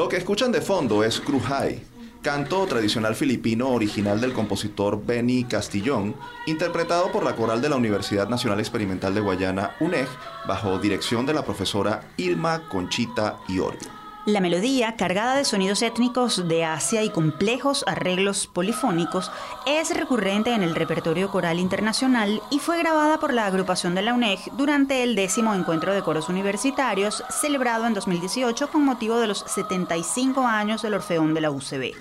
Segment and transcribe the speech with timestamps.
[0.00, 1.82] Lo que escuchan de fondo es Crujay,
[2.22, 8.26] canto tradicional filipino original del compositor Benny Castillón, interpretado por la coral de la Universidad
[8.26, 10.08] Nacional Experimental de Guayana, UNEG,
[10.48, 13.99] bajo dirección de la profesora Irma Conchita Iorio.
[14.26, 19.32] La melodía, cargada de sonidos étnicos de Asia y complejos arreglos polifónicos,
[19.66, 24.12] es recurrente en el repertorio coral internacional y fue grabada por la agrupación de la
[24.12, 29.38] UNEG durante el décimo encuentro de coros universitarios celebrado en 2018 con motivo de los
[29.38, 31.94] 75 años del Orfeón de la UCB.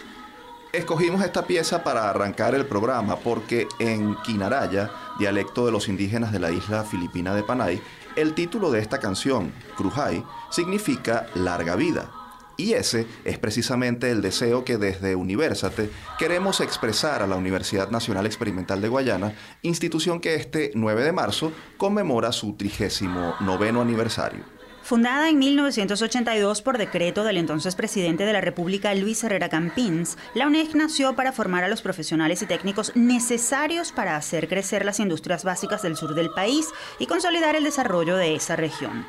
[0.73, 6.39] Escogimos esta pieza para arrancar el programa porque en Quinaraya, dialecto de los indígenas de
[6.39, 7.81] la isla filipina de Panay,
[8.19, 12.11] el título de esta canción, Crujay, significa larga vida.
[12.57, 18.25] Y ese es precisamente el deseo que desde Universate queremos expresar a la Universidad Nacional
[18.25, 24.58] Experimental de Guayana, institución que este 9 de marzo conmemora su 39 aniversario.
[24.89, 30.47] Fundada en 1982 por decreto del entonces presidente de la República Luis Herrera Campins, la
[30.47, 35.43] UNEG nació para formar a los profesionales y técnicos necesarios para hacer crecer las industrias
[35.43, 39.05] básicas del sur del país y consolidar el desarrollo de esa región.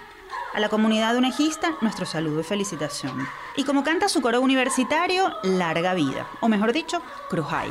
[0.52, 3.26] A la comunidad unegista, nuestro saludo y felicitación.
[3.56, 7.70] Y como canta su coro universitario, larga vida, o mejor dicho, Crujay.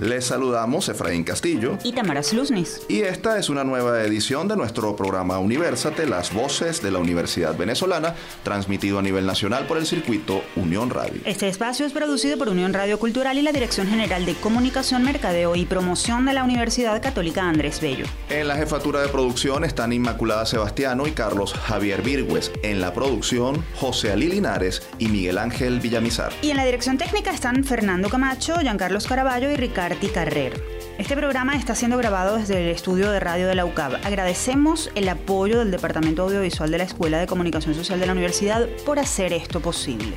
[0.00, 2.82] Les saludamos Efraín Castillo y Tamara Luznis.
[2.88, 7.56] Y esta es una nueva edición de nuestro programa Universate, las voces de la Universidad
[7.56, 11.20] Venezolana, transmitido a nivel nacional por el circuito Unión Radio.
[11.24, 15.54] Este espacio es producido por Unión Radio Cultural y la Dirección General de Comunicación, Mercadeo
[15.54, 18.06] y Promoción de la Universidad Católica Andrés Bello.
[18.30, 22.50] En la jefatura de producción están Inmaculada Sebastiano y Carlos Javier Virgües.
[22.64, 26.32] En la producción, José Ali Linares y Miguel Ángel Villamizar.
[26.42, 30.56] Y en la dirección técnica están Fernando Camacho, Giancarlos Caraballo y Ricardo Carrero.
[30.98, 33.96] Este programa está siendo grabado desde el estudio de radio de la UCAB.
[34.06, 38.66] Agradecemos el apoyo del Departamento Audiovisual de la Escuela de Comunicación Social de la Universidad
[38.86, 40.14] por hacer esto posible.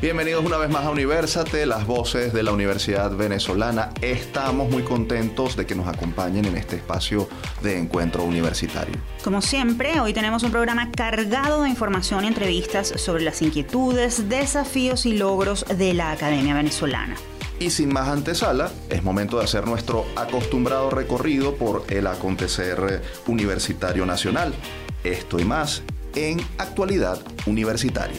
[0.00, 3.90] Bienvenidos una vez más a Universate, las voces de la Universidad Venezolana.
[4.00, 7.28] Estamos muy contentos de que nos acompañen en este espacio
[7.62, 8.94] de encuentro universitario.
[9.24, 15.04] Como siempre, hoy tenemos un programa cargado de información y entrevistas sobre las inquietudes, desafíos
[15.04, 17.16] y logros de la Academia Venezolana.
[17.60, 24.06] Y sin más antesala, es momento de hacer nuestro acostumbrado recorrido por el acontecer universitario
[24.06, 24.54] nacional.
[25.04, 25.82] Esto y más
[26.14, 28.16] en Actualidad Universitaria.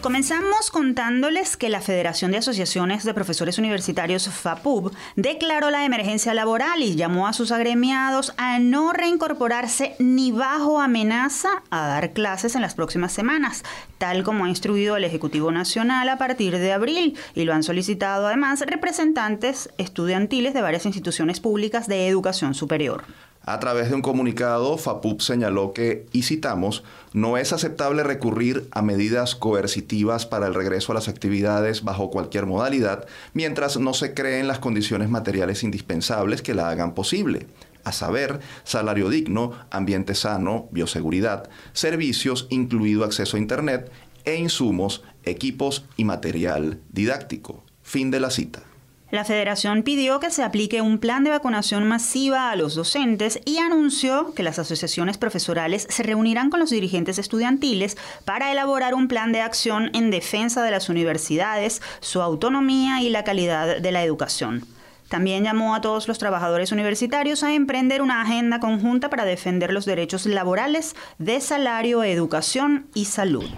[0.00, 6.82] Comenzamos contándoles que la Federación de Asociaciones de Profesores Universitarios FAPUB declaró la emergencia laboral
[6.82, 12.62] y llamó a sus agremiados a no reincorporarse ni bajo amenaza a dar clases en
[12.62, 13.62] las próximas semanas,
[13.98, 18.26] tal como ha instruido el Ejecutivo Nacional a partir de abril y lo han solicitado
[18.26, 23.04] además representantes estudiantiles de varias instituciones públicas de educación superior.
[23.42, 26.84] A través de un comunicado, FAPUP señaló que, y citamos,
[27.14, 32.44] no es aceptable recurrir a medidas coercitivas para el regreso a las actividades bajo cualquier
[32.46, 37.46] modalidad mientras no se creen las condiciones materiales indispensables que la hagan posible
[37.82, 43.90] a saber, salario digno, ambiente sano, bioseguridad, servicios, incluido acceso a Internet,
[44.24, 47.64] e insumos, equipos y material didáctico.
[47.82, 48.69] Fin de la cita.
[49.10, 53.58] La federación pidió que se aplique un plan de vacunación masiva a los docentes y
[53.58, 59.32] anunció que las asociaciones profesorales se reunirán con los dirigentes estudiantiles para elaborar un plan
[59.32, 64.64] de acción en defensa de las universidades, su autonomía y la calidad de la educación.
[65.08, 69.86] También llamó a todos los trabajadores universitarios a emprender una agenda conjunta para defender los
[69.86, 73.50] derechos laborales de salario, educación y salud.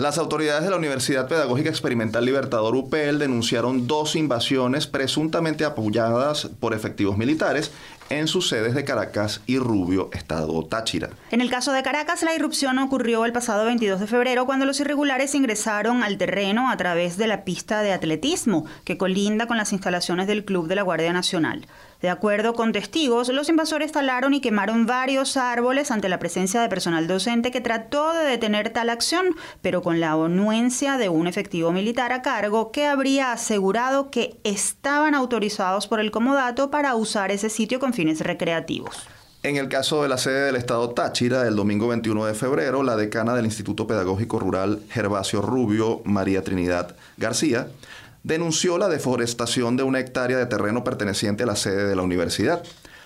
[0.00, 6.72] Las autoridades de la Universidad Pedagógica Experimental Libertador UPL denunciaron dos invasiones presuntamente apoyadas por
[6.72, 7.70] efectivos militares
[8.08, 11.10] en sus sedes de Caracas y Rubio, Estado Táchira.
[11.30, 14.80] En el caso de Caracas, la irrupción ocurrió el pasado 22 de febrero cuando los
[14.80, 19.74] irregulares ingresaron al terreno a través de la pista de atletismo que colinda con las
[19.74, 21.66] instalaciones del Club de la Guardia Nacional.
[22.02, 26.68] De acuerdo con testigos, los invasores talaron y quemaron varios árboles ante la presencia de
[26.68, 31.72] personal docente que trató de detener tal acción, pero con la anuencia de un efectivo
[31.72, 37.50] militar a cargo que habría asegurado que estaban autorizados por el comodato para usar ese
[37.50, 39.06] sitio con fines recreativos.
[39.42, 42.96] En el caso de la sede del Estado Táchira, el domingo 21 de febrero, la
[42.96, 47.68] decana del Instituto Pedagógico Rural Gervasio Rubio, María Trinidad García,
[48.22, 52.62] denunció la deforestación de una hectárea de terreno perteneciente a la sede de la universidad.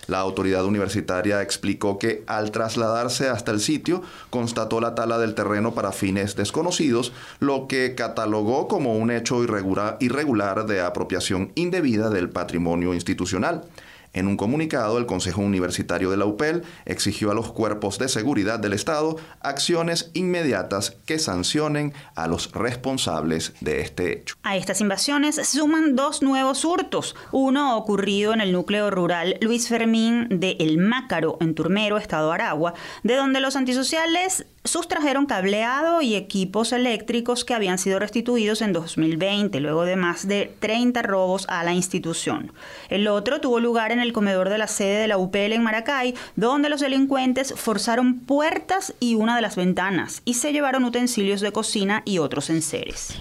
[0.06, 5.74] La autoridad universitaria explicó que al trasladarse hasta el sitio constató la tala del terreno
[5.74, 12.92] para fines desconocidos, lo que catalogó como un hecho irregular, de apropiación indebida del patrimonio
[12.92, 13.64] institucional.
[14.14, 18.60] En un comunicado, el Consejo Universitario de la UPEL exigió a los cuerpos de seguridad
[18.60, 24.36] del Estado acciones inmediatas que sancionen a los responsables de este hecho.
[24.44, 29.68] A estas invasiones se suman dos nuevos hurtos, uno ocurrido en el núcleo rural Luis
[29.68, 36.14] Fermín de El Mácaro, en Turmero, Estado Aragua, de donde los antisociales sustrajeron cableado y
[36.14, 41.62] equipos eléctricos que habían sido restituidos en 2020, luego de más de 30 robos a
[41.64, 42.52] la institución.
[42.88, 46.14] El otro tuvo lugar en el comedor de la sede de la UPL en Maracay,
[46.34, 51.52] donde los delincuentes forzaron puertas y una de las ventanas y se llevaron utensilios de
[51.52, 53.20] cocina y otros enseres.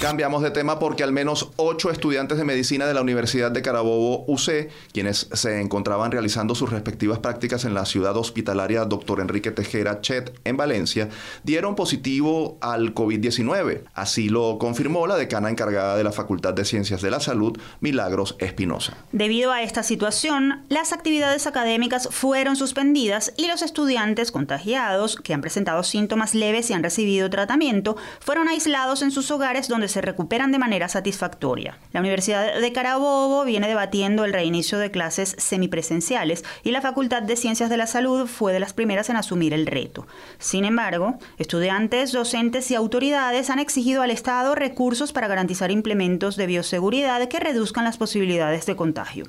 [0.00, 4.24] Cambiamos de tema porque al menos ocho estudiantes de medicina de la Universidad de Carabobo
[4.28, 9.18] UC, quienes se encontraban realizando sus respectivas prácticas en la ciudad hospitalaria Dr.
[9.18, 11.08] Enrique Tejera Chet en Valencia,
[11.42, 13.82] dieron positivo al COVID-19.
[13.92, 18.36] Así lo confirmó la decana encargada de la Facultad de Ciencias de la Salud, Milagros
[18.38, 18.96] Espinosa.
[19.10, 25.40] Debido a esta situación, las actividades académicas fueron suspendidas y los estudiantes contagiados que han
[25.40, 30.52] presentado síntomas leves y han recibido tratamiento fueron aislados en sus hogares donde se recuperan
[30.52, 31.78] de manera satisfactoria.
[31.92, 37.36] La Universidad de Carabobo viene debatiendo el reinicio de clases semipresenciales y la Facultad de
[37.36, 40.06] Ciencias de la Salud fue de las primeras en asumir el reto.
[40.38, 46.46] Sin embargo, estudiantes, docentes y autoridades han exigido al Estado recursos para garantizar implementos de
[46.46, 49.24] bioseguridad que reduzcan las posibilidades de contagio.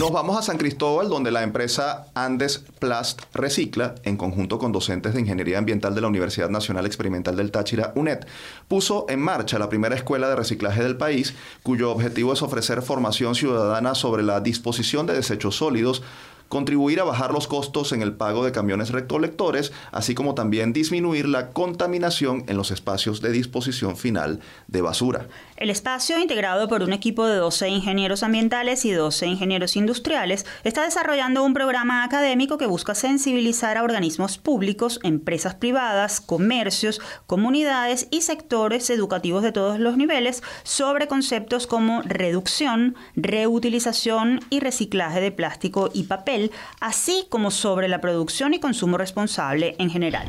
[0.00, 5.12] Nos vamos a San Cristóbal, donde la empresa Andes Plast Recicla, en conjunto con docentes
[5.12, 8.20] de Ingeniería Ambiental de la Universidad Nacional Experimental del Táchira, UNED,
[8.66, 13.34] puso en marcha la primera escuela de reciclaje del país, cuyo objetivo es ofrecer formación
[13.34, 16.02] ciudadana sobre la disposición de desechos sólidos
[16.50, 21.28] contribuir a bajar los costos en el pago de camiones recolectores, así como también disminuir
[21.28, 25.28] la contaminación en los espacios de disposición final de basura.
[25.56, 30.82] El espacio, integrado por un equipo de 12 ingenieros ambientales y 12 ingenieros industriales, está
[30.82, 38.22] desarrollando un programa académico que busca sensibilizar a organismos públicos, empresas privadas, comercios, comunidades y
[38.22, 45.90] sectores educativos de todos los niveles sobre conceptos como reducción, reutilización y reciclaje de plástico
[45.94, 46.39] y papel
[46.80, 50.28] así como sobre la producción y consumo responsable en general.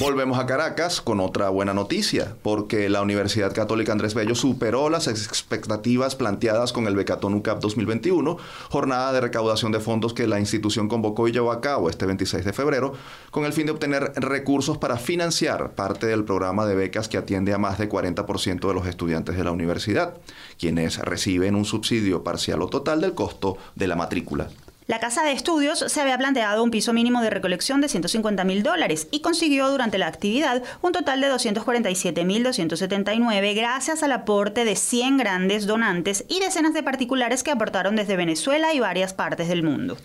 [0.00, 5.08] Volvemos a Caracas con otra buena noticia, porque la Universidad Católica Andrés Bello superó las
[5.08, 8.38] expectativas planteadas con el Becatón UCAP 2021,
[8.70, 12.46] jornada de recaudación de fondos que la institución convocó y llevó a cabo este 26
[12.46, 12.94] de febrero,
[13.30, 17.52] con el fin de obtener recursos para financiar parte del programa de becas que atiende
[17.52, 20.14] a más de 40% de los estudiantes de la universidad,
[20.58, 24.48] quienes reciben un subsidio parcial o total del costo de la matrícula.
[24.90, 28.64] La Casa de Estudios se había planteado un piso mínimo de recolección de 150 mil
[28.64, 34.64] dólares y consiguió durante la actividad un total de 247 mil 279 gracias al aporte
[34.64, 39.46] de 100 grandes donantes y decenas de particulares que aportaron desde Venezuela y varias partes
[39.46, 39.96] del mundo.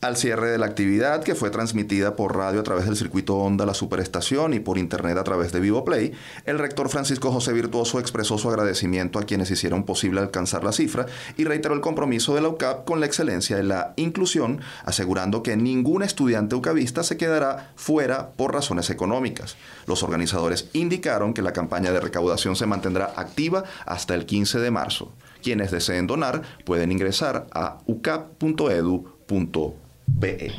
[0.00, 3.66] Al cierre de la actividad, que fue transmitida por radio a través del circuito Onda
[3.66, 6.12] La Superestación y por internet a través de Vivo Play,
[6.44, 11.06] el rector Francisco José Virtuoso expresó su agradecimiento a quienes hicieron posible alcanzar la cifra
[11.36, 15.56] y reiteró el compromiso de la UCAP con la excelencia y la inclusión, asegurando que
[15.56, 19.56] ningún estudiante ucavista se quedará fuera por razones económicas.
[19.88, 24.70] Los organizadores indicaron que la campaña de recaudación se mantendrá activa hasta el 15 de
[24.70, 25.12] marzo.
[25.42, 29.87] Quienes deseen donar pueden ingresar a ucap.edu.co.
[30.08, 30.52] BE.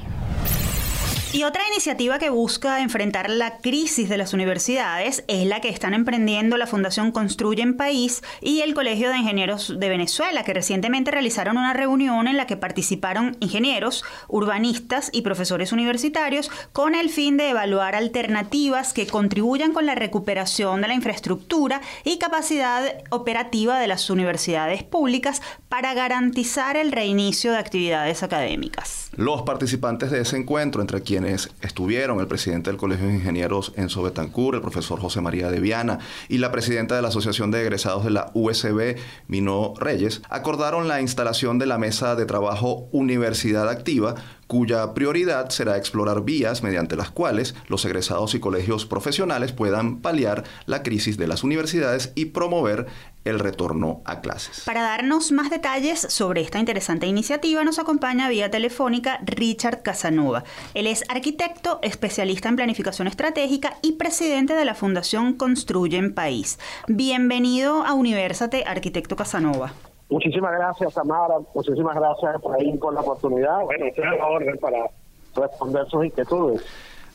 [1.32, 5.94] Y otra iniciativa que busca enfrentar la crisis de las universidades es la que están
[5.94, 11.58] emprendiendo la Fundación Construyen País y el Colegio de Ingenieros de Venezuela, que recientemente realizaron
[11.58, 17.52] una reunión en la que participaron ingenieros, urbanistas y profesores universitarios con el fin de
[17.52, 24.10] evaluar alternativas que contribuyan con la recuperación de la infraestructura y capacidad operativa de las
[24.10, 29.12] universidades públicas para garantizar el reinicio de actividades académicas.
[29.16, 34.04] Los participantes de ese encuentro, entre quienes estuvieron el presidente del Colegio de Ingenieros Enzo
[34.04, 38.04] Betancur, el profesor José María de Viana y la presidenta de la Asociación de Egresados
[38.04, 38.98] de la USB,
[39.28, 44.16] Mino Reyes, acordaron la instalación de la mesa de trabajo Universidad Activa
[44.50, 50.44] cuya prioridad será explorar vías mediante las cuales los egresados y colegios profesionales puedan paliar
[50.66, 52.88] la crisis de las universidades y promover
[53.26, 54.64] el retorno a clases.
[54.66, 60.44] Para darnos más detalles sobre esta interesante iniciativa nos acompaña vía telefónica Richard Casanova.
[60.74, 66.58] Él es arquitecto, especialista en planificación estratégica y presidente de la Fundación Construyen País.
[66.88, 69.74] Bienvenido a Universate, arquitecto Casanova.
[70.10, 71.36] Muchísimas gracias, Tamara.
[71.54, 73.62] Muchísimas gracias por ahí por la oportunidad.
[73.62, 74.90] Bueno, estoy a la orden para
[75.36, 76.66] responder sus inquietudes.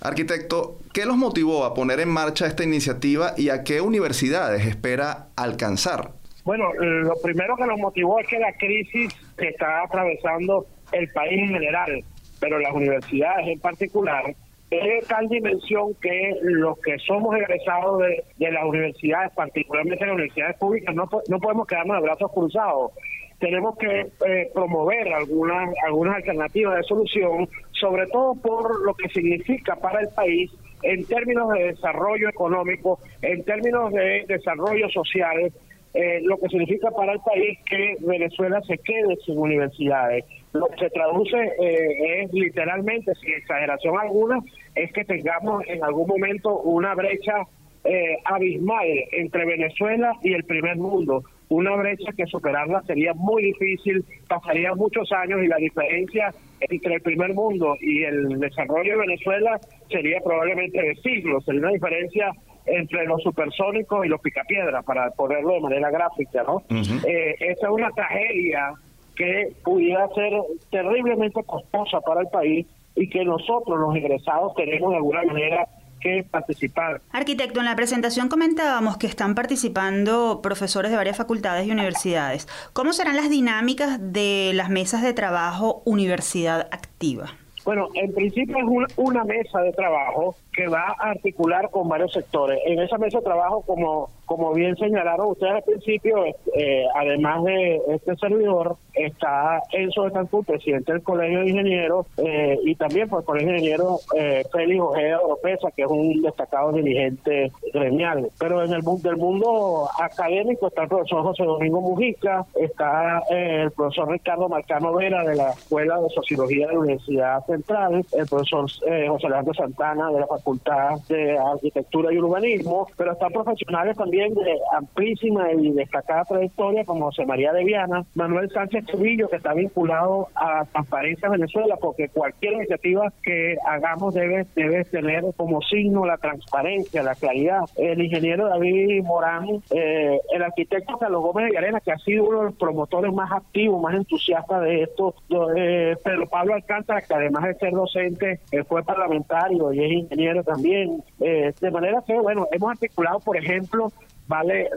[0.01, 5.29] Arquitecto, ¿qué los motivó a poner en marcha esta iniciativa y a qué universidades espera
[5.37, 6.11] alcanzar?
[6.45, 11.41] Bueno, lo primero que nos motivó es que la crisis que está atravesando el país
[11.41, 12.05] en general,
[12.39, 14.37] pero las universidades en particular,
[14.81, 18.03] es tal dimensión que los que somos egresados
[18.39, 22.93] de, las universidades, particularmente las universidades públicas, no, no podemos quedarnos de brazos cruzados.
[23.39, 29.77] Tenemos que eh, promover algunas, algunas alternativas de solución, sobre todo por lo que significa
[29.77, 30.51] para el país
[30.83, 35.53] en términos de desarrollo económico, en términos de desarrollo social,
[35.95, 40.25] eh, lo que significa para el país que Venezuela se quede sin universidades.
[40.53, 44.41] Lo que se traduce eh, es literalmente, sin exageración alguna,
[44.75, 47.47] es que tengamos en algún momento una brecha
[47.85, 51.23] eh, abismal entre Venezuela y el primer mundo.
[51.51, 57.03] Una brecha que superarla sería muy difícil, pasaría muchos años y la diferencia entre el
[57.03, 62.33] primer mundo y el desarrollo de Venezuela sería probablemente de siglos, sería una diferencia
[62.67, 66.63] entre los supersónicos y los picapiedras, para ponerlo de manera gráfica, ¿no?
[66.71, 68.73] Eh, esa es una tragedia
[69.15, 70.33] que pudiera ser
[70.71, 75.69] terriblemente costosa para el país y que nosotros, los egresados, tenemos de alguna manera
[76.01, 77.01] que participar.
[77.13, 82.47] Arquitecto, en la presentación comentábamos que están participando profesores de varias facultades y universidades.
[82.73, 87.31] ¿Cómo serán las dinámicas de las mesas de trabajo Universidad Activa?
[87.65, 92.59] Bueno, en principio es una mesa de trabajo que va a articular con varios sectores.
[92.67, 97.81] En esa mesa de trabajo, como, como bien señalaron ustedes al principio, eh, además de
[97.89, 103.27] este servidor, está Enzo Cancún, presidente del Colegio de Ingenieros, eh, y también por el
[103.27, 108.29] Colegio de Ingenieros eh, Félix Ojeda Oropesa, que es un destacado dirigente gremial.
[108.39, 113.71] Pero en el del mundo académico está el profesor José Domingo Mujica, está eh, el
[113.73, 118.63] profesor Ricardo Marcano Vera de la Escuela de Sociología de la Universidad Central, el profesor
[118.63, 124.59] José Alejandro Santana de la Facultad de Arquitectura y Urbanismo, pero están profesionales también de
[124.73, 130.29] amplísima y destacada trayectoria como José María de Viana, Manuel Sánchez Trujillo, que está vinculado
[130.35, 137.03] a Transparencia Venezuela, porque cualquier iniciativa que hagamos debe, debe tener como signo la transparencia,
[137.03, 137.61] la claridad.
[137.77, 142.39] El ingeniero David Morán, eh, el arquitecto Carlos Gómez de Arena, que ha sido uno
[142.41, 145.15] de los promotores más activos, más entusiastas de esto,
[145.57, 150.43] eh, Pedro Pablo Alcántara, que además de ser docente, eh, fue parlamentario y es ingeniero
[150.43, 151.03] también.
[151.21, 153.93] Eh, de manera que, bueno, hemos articulado, por ejemplo,
[154.27, 154.71] vale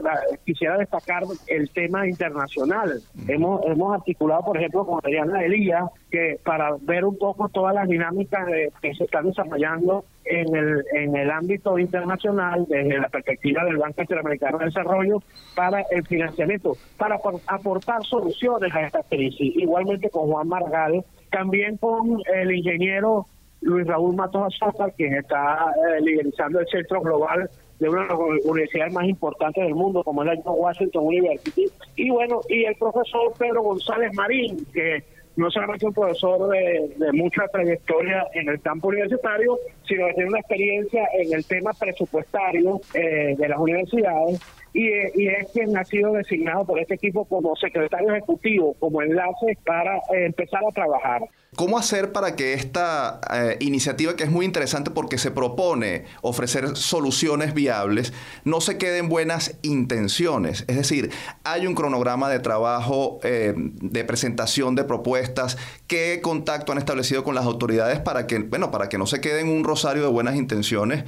[0.44, 3.00] quisiera destacar el tema internacional.
[3.26, 7.88] Hemos hemos articulado por ejemplo con Adriana Elías que para ver un poco todas las
[7.88, 8.46] dinámicas
[8.80, 14.02] que se están desarrollando en el en el ámbito internacional desde la perspectiva del Banco
[14.02, 15.22] Interamericano de Desarrollo
[15.54, 19.56] para el financiamiento para aportar soluciones a esta crisis.
[19.56, 23.26] Igualmente con Juan Margal también con el ingeniero
[23.60, 28.18] Luis Raúl Matos Azócar, quien está eh, liderizando el centro global de una de las
[28.44, 31.66] universidades más importantes del mundo, como es la Washington University.
[31.96, 35.02] Y bueno, y el profesor Pedro González Marín, que
[35.36, 39.56] no solamente un profesor de, mucha trayectoria en el campo universitario,
[39.86, 44.40] sino que tiene una experiencia en el tema presupuestario eh, de las universidades
[44.72, 49.58] y, y, es quien ha sido designado por este equipo como secretario ejecutivo, como enlace
[49.64, 51.22] para eh, empezar a trabajar.
[51.56, 56.76] ¿Cómo hacer para que esta eh, iniciativa, que es muy interesante porque se propone ofrecer
[56.76, 58.12] soluciones viables,
[58.44, 60.64] no se quede en buenas intenciones?
[60.68, 61.10] Es decir,
[61.44, 65.56] hay un cronograma de trabajo, eh, de presentación de propuestas,
[65.86, 69.40] ¿qué contacto han establecido con las autoridades para que, bueno, para que no se quede
[69.40, 71.04] en un rosario de buenas intenciones?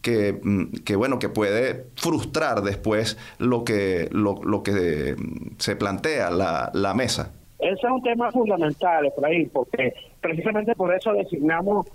[0.00, 5.16] Que, mm, que, bueno que puede frustrar después lo que lo, lo que
[5.58, 11.12] se plantea la, la mesa ese es un tema fundamental, Efraín, porque precisamente por eso
[11.12, 11.86] designamos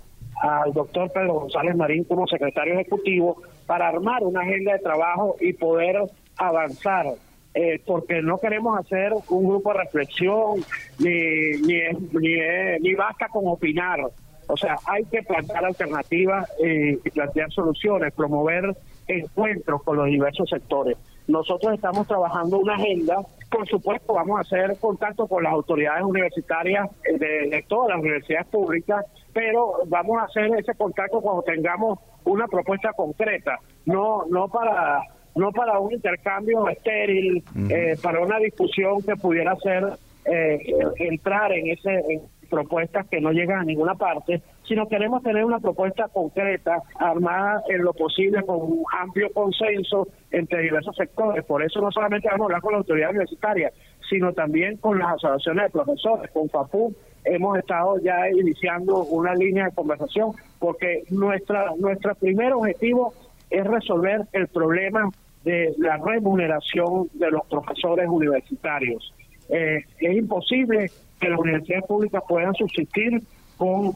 [0.42, 5.52] al doctor Pedro González Marín como secretario ejecutivo para armar una agenda de trabajo y
[5.54, 6.02] poder
[6.36, 7.06] avanzar.
[7.56, 10.64] Eh, porque no queremos hacer un grupo de reflexión,
[10.98, 11.82] ni, ni,
[12.12, 12.36] ni,
[12.80, 14.00] ni basta con opinar.
[14.46, 20.48] O sea, hay que plantear alternativas eh, y plantear soluciones, promover encuentros con los diversos
[20.48, 20.96] sectores.
[21.26, 26.90] Nosotros estamos trabajando una agenda, por supuesto vamos a hacer contacto con las autoridades universitarias
[27.02, 32.92] de, todas las universidades públicas, pero vamos a hacer ese contacto cuando tengamos una propuesta
[32.92, 35.02] concreta, no no para
[35.34, 39.84] no para un intercambio estéril, eh, para una discusión que pudiera ser
[40.26, 40.58] eh,
[40.98, 46.08] entrar en ese propuestas que no llegan a ninguna parte, sino queremos tener una propuesta
[46.08, 51.44] concreta, armada en lo posible con un amplio consenso entre diversos sectores.
[51.44, 53.72] Por eso no solamente vamos a hablar con la autoridad universitaria,
[54.08, 56.94] sino también con las asociaciones de profesores, con FAPU.
[57.24, 63.14] Hemos estado ya iniciando una línea de conversación porque nuestra nuestro primer objetivo
[63.50, 65.10] es resolver el problema
[65.44, 69.14] de la remuneración de los profesores universitarios.
[69.48, 73.22] Eh, es imposible que las universidades públicas puedan subsistir
[73.56, 73.94] con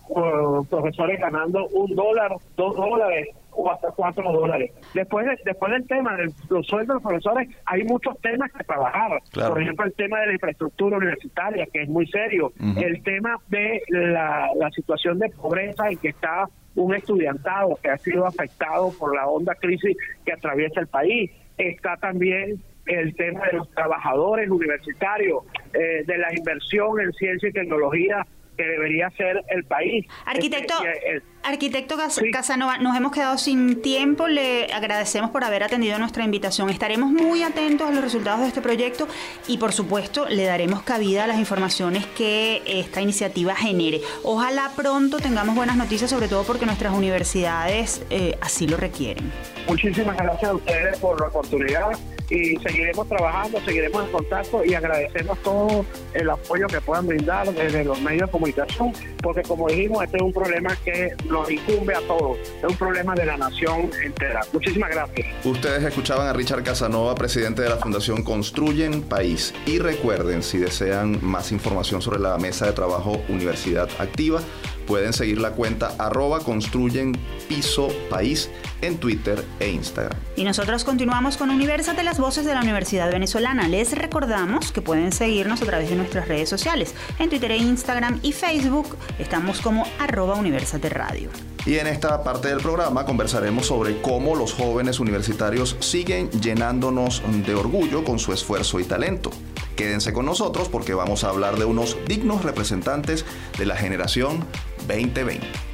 [0.66, 4.70] profesores ganando un dólar, dos dólares o hasta cuatro dólares.
[4.94, 9.20] Después, después del tema de los sueldos de los profesores, hay muchos temas que trabajar.
[9.32, 12.52] Por ejemplo, el tema de la infraestructura universitaria, que es muy serio.
[12.76, 17.98] El tema de la, la situación de pobreza en que está un estudiantado que ha
[17.98, 21.30] sido afectado por la honda crisis que atraviesa el país.
[21.56, 27.52] Está también el tema de los trabajadores universitarios, eh, de la inversión en ciencia y
[27.52, 28.26] tecnología
[28.56, 30.04] que debería ser el país.
[30.26, 31.96] Arquitecto, este, arquitecto
[32.32, 34.28] Casanova, nos hemos quedado sin tiempo.
[34.28, 36.70] Le agradecemos por haber atendido nuestra invitación.
[36.70, 39.08] Estaremos muy atentos a los resultados de este proyecto
[39.46, 44.00] y, por supuesto, le daremos cabida a las informaciones que esta iniciativa genere.
[44.22, 49.32] Ojalá pronto tengamos buenas noticias, sobre todo porque nuestras universidades eh, así lo requieren.
[49.66, 51.90] Muchísimas gracias a ustedes por la oportunidad
[52.30, 57.84] y seguiremos trabajando, seguiremos en contacto y agradecemos todo el apoyo que puedan brindar desde
[57.84, 62.00] los medios de comunicación, porque como dijimos, este es un problema que nos incumbe a
[62.02, 64.40] todos, es un problema de la nación entera.
[64.52, 65.26] Muchísimas gracias.
[65.44, 69.54] Ustedes escuchaban a Richard Casanova, presidente de la Fundación Construyen País.
[69.66, 74.40] Y recuerden, si desean más información sobre la mesa de trabajo Universidad Activa,
[74.88, 77.12] pueden seguir la cuenta arroba construyen
[77.46, 80.18] piso país en Twitter e Instagram.
[80.34, 83.68] Y nosotros continuamos con Universate, las voces de la Universidad Venezolana.
[83.68, 86.94] Les recordamos que pueden seguirnos a través de nuestras redes sociales.
[87.18, 91.17] En Twitter e Instagram y Facebook estamos como arroba Universate Radio.
[91.66, 97.54] Y en esta parte del programa conversaremos sobre cómo los jóvenes universitarios siguen llenándonos de
[97.54, 99.30] orgullo con su esfuerzo y talento.
[99.76, 103.24] Quédense con nosotros porque vamos a hablar de unos dignos representantes
[103.58, 104.44] de la generación
[104.86, 105.67] 2020.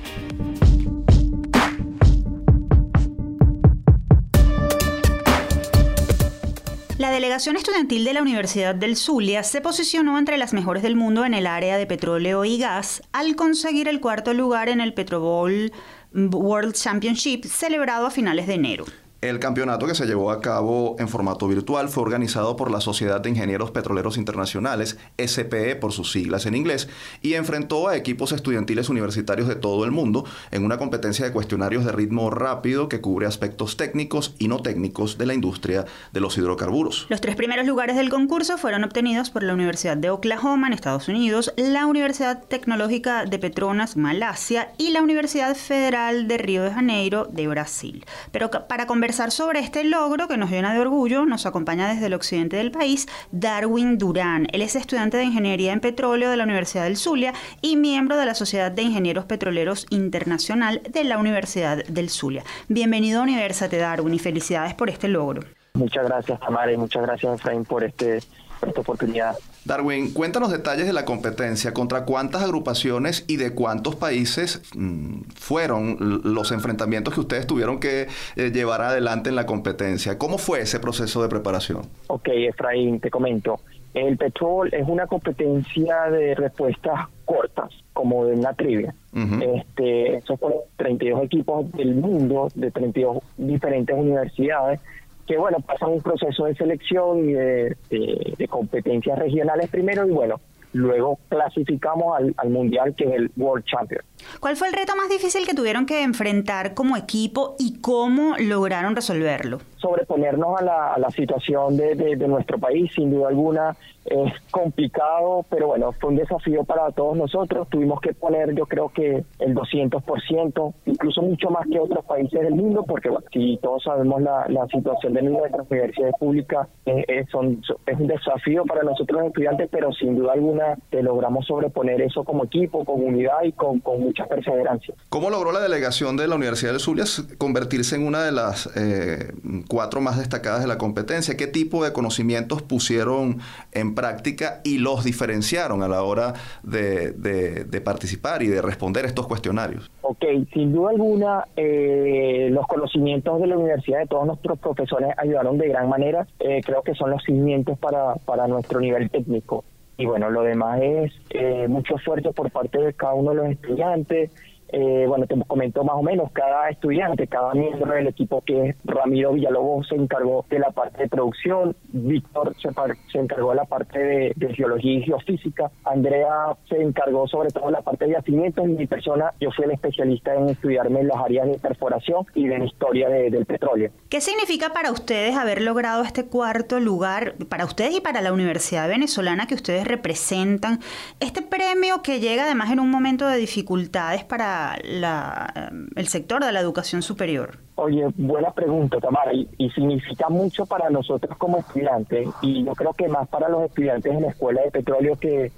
[6.97, 11.25] La delegación estudiantil de la Universidad del Zulia se posicionó entre las mejores del mundo
[11.25, 15.73] en el área de petróleo y gas al conseguir el cuarto lugar en el Petrobol
[16.15, 18.85] World Championship celebrado a finales de enero.
[19.25, 23.23] El campeonato que se llevó a cabo en formato virtual fue organizado por la Sociedad
[23.23, 26.91] de Ingenieros Petroleros Internacionales, SPE por sus siglas en inglés,
[27.23, 31.87] y enfrentó a equipos estudiantiles universitarios de todo el mundo en una competencia de cuestionarios
[31.87, 36.37] de ritmo rápido que cubre aspectos técnicos y no técnicos de la industria de los
[36.37, 37.07] hidrocarburos.
[37.09, 41.09] Los tres primeros lugares del concurso fueron obtenidos por la Universidad de Oklahoma en Estados
[41.09, 47.27] Unidos, la Universidad Tecnológica de Petronas, Malasia, y la Universidad Federal de Río de Janeiro
[47.33, 48.05] de Brasil.
[48.31, 52.15] Pero para conversar sobre este logro que nos llena de orgullo, nos acompaña desde el
[52.15, 54.49] occidente del país Darwin Durán.
[54.53, 58.27] Él es estudiante de Ingeniería en Petróleo de la Universidad del Zulia y miembro de
[58.27, 62.43] la Sociedad de Ingenieros Petroleros Internacional de la Universidad del Zulia.
[62.69, 65.43] Bienvenido a Universate Darwin y felicidades por este logro.
[65.75, 68.21] Muchas gracias, Tamara, y muchas gracias, Efraín, por, este,
[68.59, 69.37] por esta oportunidad.
[69.65, 76.21] Darwin, cuéntanos detalles de la competencia, contra cuántas agrupaciones y de cuántos países mm, fueron
[76.25, 80.19] los enfrentamientos que ustedes tuvieron que eh, llevar adelante en la competencia.
[80.19, 81.83] ¿Cómo fue ese proceso de preparación?
[82.09, 83.61] Ok, Efraín, te comento.
[83.95, 88.95] El Petrol es una competencia de respuestas cortas, como de una trivia.
[89.15, 94.81] este, esos fueron 32 equipos del mundo, de 32 diferentes universidades,
[95.27, 100.41] que bueno, pasan un proceso de selección y de, de, competencias regionales primero y bueno,
[100.73, 104.03] luego clasificamos al, al, Mundial que es el World Champion.
[104.41, 108.95] ¿Cuál fue el reto más difícil que tuvieron que enfrentar como equipo y cómo lograron
[108.95, 109.61] resolverlo?
[109.77, 114.33] Sobreponernos a la, a la situación de, de, de, nuestro país, sin duda alguna, es
[114.51, 117.69] complicado, pero bueno, fue un desafío para todos nosotros.
[117.71, 122.55] Tuvimos que poner, yo creo que el 200%, incluso mucho más que otros países del
[122.55, 127.63] mundo, porque si todos sabemos la, la situación de nuestras universidades públicas, eh, eh, son,
[127.87, 132.25] es un desafío para nosotros los estudiantes, pero sin duda alguna te logramos sobreponer eso
[132.25, 134.95] como equipo, con unidad y con, con mucha perseverancia.
[135.09, 137.05] ¿Cómo logró la delegación de la Universidad de Zulia
[137.39, 139.33] convertirse en una de las eh,
[139.69, 141.37] cuatro más destacadas de la competencia?
[141.37, 143.39] ¿Qué tipo de conocimientos pusieron
[143.73, 149.27] en práctica y los diferenciaron a la hora de, de, participar y de responder estos
[149.27, 149.91] cuestionarios?
[150.03, 155.59] Ok, sin duda alguna, eh, los conocimientos de la universidad de todos nuestros profesores ayudaron
[155.59, 156.27] de gran manera.
[156.41, 159.65] Eh, creo que son los cimientos para, para nuestro nivel técnico.
[159.97, 163.47] Y bueno, lo demás es eh, mucho esfuerzo por parte de cada uno de los
[163.51, 164.31] estudiantes,
[164.77, 168.77] eh, bueno, te comento más o menos, cada estudiante, cada miembro del equipo que es
[168.85, 172.71] Ramiro Villalobos se encargó de la parte de producción, Víctor se,
[173.13, 177.83] se, encargó de la parte de, geología y geofísica, Andrea se encargó sobre todo la
[177.83, 181.59] parte de yacimientos y mi persona, yo fui el especialista en estudiarme las áreas de
[181.59, 183.91] perforación y de historia del petróleo.
[184.09, 188.89] ¿Qué significa para ustedes haber logrado este cuarto lugar, para ustedes y para la Universidad
[188.89, 190.81] Venezolana que ustedes representan,
[191.21, 196.53] este premio que llega además en un momento de dificultades para la, el sector de
[196.53, 197.59] la educación superior?
[197.77, 203.09] Oye, buena pregunta, Tamara, y, significa mucho para nosotros como estudiantes, y yo creo que
[203.09, 205.51] más para los estudiantes en la Escuela de Petróleo que,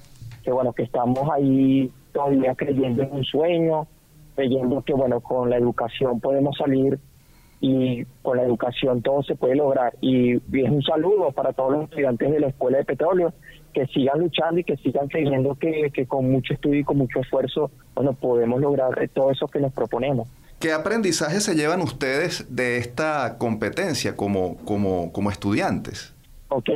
[0.42, 3.86] que bueno, que estamos ahí todavía creyendo en un sueño,
[4.34, 6.98] creyendo que, bueno, con la educación podemos salir
[7.60, 9.94] y con la educación todo se puede lograr.
[10.00, 13.32] Y, es un saludo para todos los estudiantes de la Escuela de Petróleo
[13.76, 17.20] que sigan luchando y que sigan creyendo que, que con mucho estudio y con mucho
[17.20, 20.26] esfuerzo bueno, podemos lograr todo eso que nos proponemos.
[20.58, 26.14] ¿Qué aprendizaje se llevan ustedes de esta competencia como, como, como estudiantes?
[26.48, 26.70] Ok,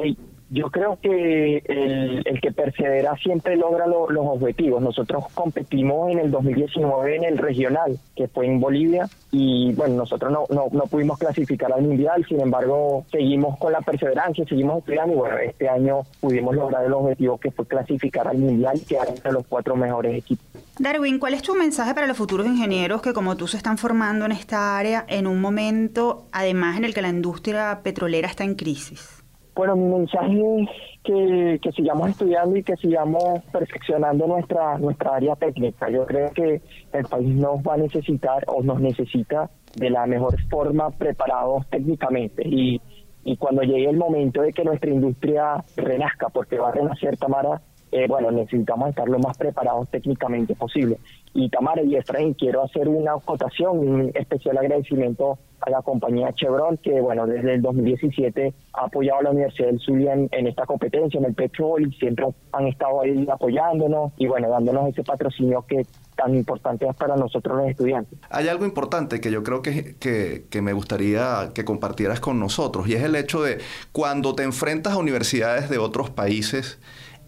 [0.50, 4.82] yo creo que el, que persevera siempre logra los objetivos.
[4.82, 10.32] Nosotros competimos en el 2019 en el regional, que fue en Bolivia, y bueno, nosotros
[10.32, 15.14] no, no, no pudimos clasificar al mundial, sin embargo, seguimos con la perseverancia, seguimos estudiando,
[15.14, 19.08] y bueno, este año pudimos lograr el objetivo que fue clasificar al mundial y quedar
[19.08, 20.44] entre los cuatro mejores equipos.
[20.80, 24.24] Darwin, ¿cuál es tu mensaje para los futuros ingenieros que como tú se están formando
[24.24, 28.56] en esta área en un momento, además en el que la industria petrolera está en
[28.56, 29.19] crisis?
[29.54, 30.68] Bueno, mi mensaje es
[31.02, 35.90] que, que, sigamos estudiando y que sigamos perfeccionando nuestra nuestra área técnica.
[35.90, 40.40] Yo creo que el país nos va a necesitar o nos necesita de la mejor
[40.48, 42.80] forma preparados técnicamente y,
[43.24, 47.60] y cuando llegue el momento de que nuestra industria renazca, porque va a renacer Tamara,
[47.92, 50.98] eh, bueno, necesitamos estar lo más preparados técnicamente posible.
[51.34, 56.78] Y Tamara y Efraín, quiero hacer una acotación, un especial agradecimiento a la compañía Chevron,
[56.78, 61.18] que bueno, desde el 2017 ha apoyado a la Universidad del Zulia en, esta competencia,
[61.18, 65.84] en el petróleo, y siempre han estado ahí apoyándonos y bueno, dándonos ese patrocinio que
[66.16, 68.18] tan importante es para nosotros los estudiantes.
[68.30, 72.88] Hay algo importante que yo creo que, que, que me gustaría que compartieras con nosotros,
[72.88, 73.58] y es el hecho de
[73.92, 76.78] cuando te enfrentas a universidades de otros países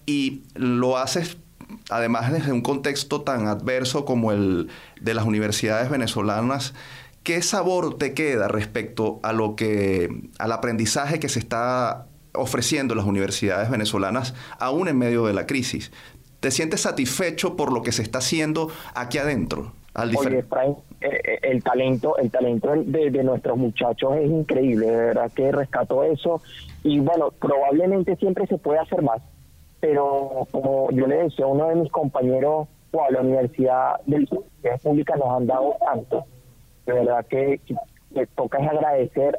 [0.06, 1.36] y lo haces
[1.88, 4.68] además desde un contexto tan adverso como el
[5.00, 6.74] de las universidades venezolanas,
[7.22, 12.98] ¿Qué sabor te queda respecto a lo que, al aprendizaje que se está ofreciendo en
[12.98, 15.92] las universidades venezolanas aún en medio de la crisis?
[16.40, 19.72] ¿Te sientes satisfecho por lo que se está haciendo aquí adentro?
[19.94, 20.44] Al Oye, eh,
[21.00, 26.42] eh, el talento, el talento de, nuestros muchachos es increíble, de verdad que rescató eso
[26.82, 29.22] y bueno, probablemente siempre se puede hacer más,
[29.82, 34.28] pero como yo le decía a uno de mis compañeros, wow, la Universidad del
[34.80, 36.24] Pública nos han dado tanto
[36.86, 37.60] de verdad que,
[38.14, 39.38] que toca es agradecer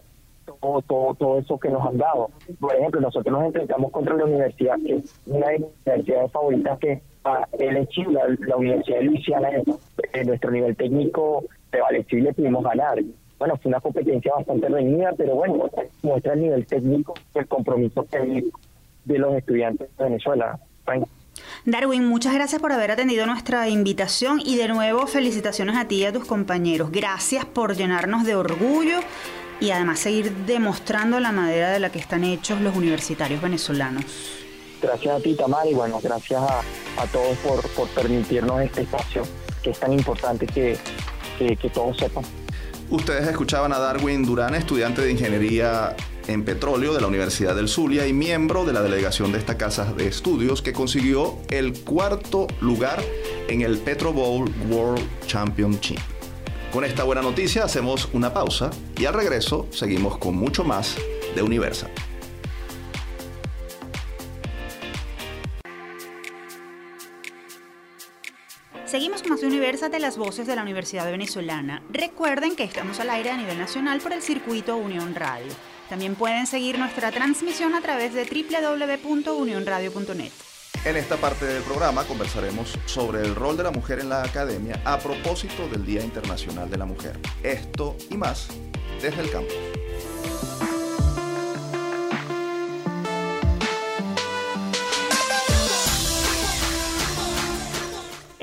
[0.60, 2.30] todo, todo, todo eso que nos han dado.
[2.60, 6.80] Por ejemplo, nosotros nos enfrentamos contra la universidad, que es una de mis universidades favoritas,
[6.80, 12.34] que a el Chile, la, Universidad de Luisiana, en nuestro nivel técnico prevaleció y le
[12.34, 13.00] pudimos ganar.
[13.40, 15.70] Bueno, fue una competencia bastante reñida, pero bueno,
[16.02, 18.06] muestra el nivel técnico, el compromiso
[19.06, 20.60] de los estudiantes de Venezuela.
[21.66, 26.06] Darwin, muchas gracias por haber atendido nuestra invitación y de nuevo felicitaciones a ti y
[26.06, 26.92] a tus compañeros.
[26.92, 29.00] Gracias por llenarnos de orgullo
[29.60, 34.04] y además seguir demostrando la madera de la que están hechos los universitarios venezolanos.
[34.82, 39.24] Gracias a ti, Tamara, y bueno, gracias a, todos por, permitirnos este espacio
[39.62, 40.78] que es tan importante que,
[41.40, 42.26] que, que todos sepan.
[42.90, 45.96] Ustedes escuchaban a Darwin Durán, estudiante de ingeniería
[46.28, 49.94] en petróleo de la Universidad del Zulia y miembro de la delegación de esta casa
[49.94, 53.04] de estudios que consiguió el cuarto lugar
[53.48, 56.00] en el Petro Bowl World Championship.
[56.72, 60.96] Con esta buena noticia hacemos una pausa y al regreso seguimos con mucho más
[61.36, 61.92] de Universal.
[68.86, 71.82] Seguimos con más de las voces de la Universidad Venezolana.
[71.90, 75.52] Recuerden que estamos al aire a nivel nacional por el circuito Unión Radio.
[75.94, 80.32] También pueden seguir nuestra transmisión a través de www.unionradio.net.
[80.86, 84.82] En esta parte del programa conversaremos sobre el rol de la mujer en la academia
[84.86, 87.20] a propósito del Día Internacional de la Mujer.
[87.44, 88.48] Esto y más
[89.04, 89.54] desde el campo.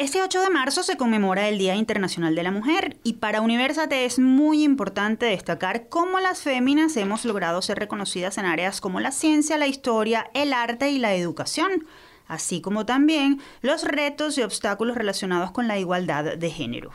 [0.00, 4.06] Este 8 de marzo se conmemora el Día Internacional de la Mujer y para Universate
[4.06, 9.12] es muy importante destacar cómo las féminas hemos logrado ser reconocidas en áreas como la
[9.12, 11.84] ciencia, la historia, el arte y la educación,
[12.28, 16.92] así como también los retos y obstáculos relacionados con la igualdad de género.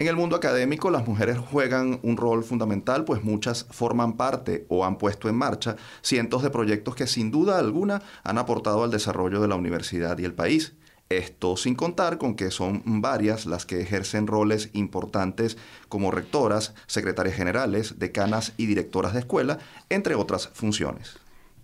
[0.00, 4.84] En el mundo académico, las mujeres juegan un rol fundamental, pues muchas forman parte o
[4.84, 9.40] han puesto en marcha cientos de proyectos que sin duda alguna han aportado al desarrollo
[9.40, 10.74] de la universidad y el país.
[11.10, 17.34] Esto sin contar con que son varias las que ejercen roles importantes como rectoras, secretarias
[17.34, 21.18] generales, decanas y directoras de escuela, entre otras funciones.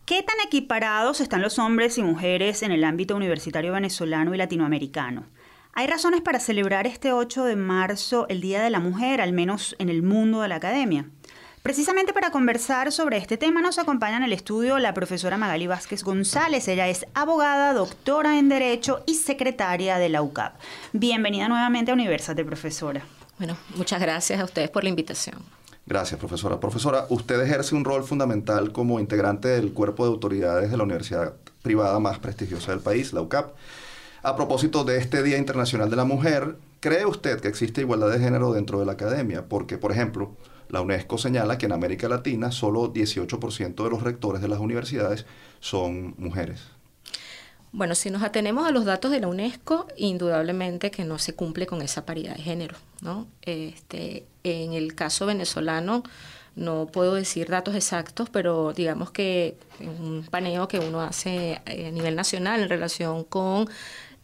[0.04, 5.26] ¿Qué tan equiparados están los hombres y mujeres en el ámbito universitario venezolano y latinoamericano?
[5.74, 9.76] Hay razones para celebrar este 8 de marzo el Día de la Mujer, al menos
[9.78, 11.08] en el mundo de la academia.
[11.66, 16.04] Precisamente para conversar sobre este tema nos acompaña en el estudio la profesora Magali Vázquez
[16.04, 16.68] González.
[16.68, 20.54] Ella es abogada, doctora en Derecho y secretaria de la UCAP.
[20.92, 23.02] Bienvenida nuevamente a Universate, profesora.
[23.38, 25.38] Bueno, muchas gracias a ustedes por la invitación.
[25.86, 26.60] Gracias, profesora.
[26.60, 31.34] Profesora, usted ejerce un rol fundamental como integrante del cuerpo de autoridades de la universidad
[31.62, 33.56] privada más prestigiosa del país, la UCAP.
[34.22, 38.20] A propósito de este Día Internacional de la Mujer, ¿cree usted que existe igualdad de
[38.20, 39.46] género dentro de la academia?
[39.48, 40.36] Porque, por ejemplo,
[40.68, 45.26] la UNESCO señala que en América Latina solo 18% de los rectores de las universidades
[45.60, 46.62] son mujeres.
[47.72, 51.66] Bueno, si nos atenemos a los datos de la UNESCO, indudablemente que no se cumple
[51.66, 53.26] con esa paridad de género, ¿no?
[53.42, 56.02] Este, en el caso venezolano,
[56.56, 62.16] no puedo decir datos exactos, pero digamos que un paneo que uno hace a nivel
[62.16, 63.68] nacional en relación con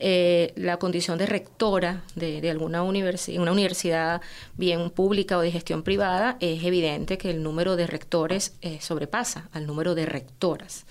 [0.04, 4.20] eh, la condición de rectora de, alguna universidad, una universidad
[4.56, 9.48] bien pública o de gestión privada, es evidente que el número de rectores eh, sobrepasa
[9.52, 10.86] al número de rectoras.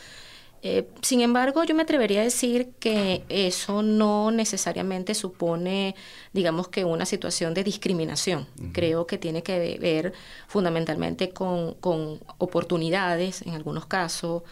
[0.64, 5.96] Eh, sin embargo, yo me atrevería a decir que eso no necesariamente supone,
[6.34, 8.48] digamos que una situación de discriminación.
[8.72, 10.14] Creo que tiene que ver
[10.48, 14.44] fundamentalmente con, con oportunidades en algunos casos,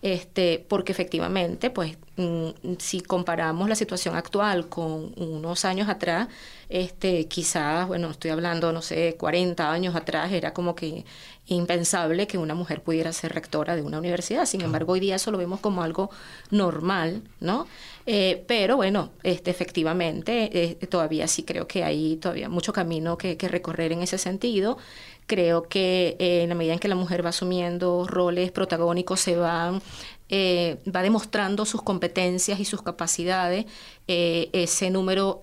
[0.00, 6.28] este, porque efectivamente, pues, mm, si comparamos la situación actual con unos años atrás,
[6.68, 11.04] este, quizás, bueno, estoy hablando, no sé, 40 años atrás, era como que
[11.48, 14.46] impensable que una mujer pudiera ser rectora de una universidad.
[14.46, 16.10] Sin embargo, hoy día eso lo vemos como algo
[16.50, 17.66] normal, ¿no?
[18.06, 23.36] Eh, pero bueno, este, efectivamente, eh, todavía sí creo que hay todavía mucho camino que,
[23.36, 24.78] que recorrer en ese sentido.
[25.26, 29.36] Creo que eh, en la medida en que la mujer va asumiendo roles protagónicos, se
[29.36, 29.82] van,
[30.30, 33.66] eh, va demostrando sus competencias y sus capacidades,
[34.06, 35.42] ese número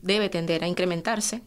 [0.00, 1.42] debe tender a incrementarse.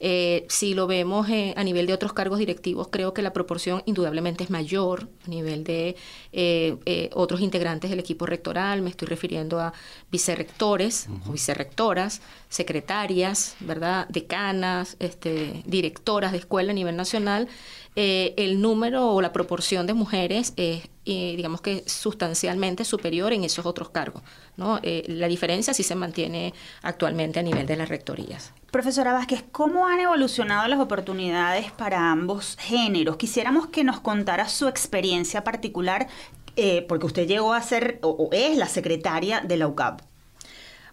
[0.00, 3.82] Eh, si lo vemos eh, a nivel de otros cargos directivos, creo que la proporción
[3.84, 5.96] indudablemente es mayor a nivel de
[6.32, 8.82] eh, otros integrantes del equipo rectoral.
[8.82, 9.72] Me estoy refiriendo a
[10.10, 14.06] vicerrectores o vicerrectoras, secretarias, ¿verdad?
[14.08, 17.48] decanas, este, directoras de escuela a nivel nacional.
[17.96, 23.90] el número o la proporción de mujeres es, digamos que, sustancialmente superior en esos otros
[23.90, 24.22] cargos.
[24.56, 24.80] ¿no?
[24.82, 28.52] la diferencia sí se mantiene actualmente a nivel de las rectorías.
[28.70, 33.16] Profesora Vázquez, ¿cómo han evolucionado las oportunidades para ambos géneros?
[33.16, 36.06] Quisiéramos que nos contara su experiencia particular,
[36.54, 40.02] eh, porque usted llegó a ser o, es la secretaria de la UCAP.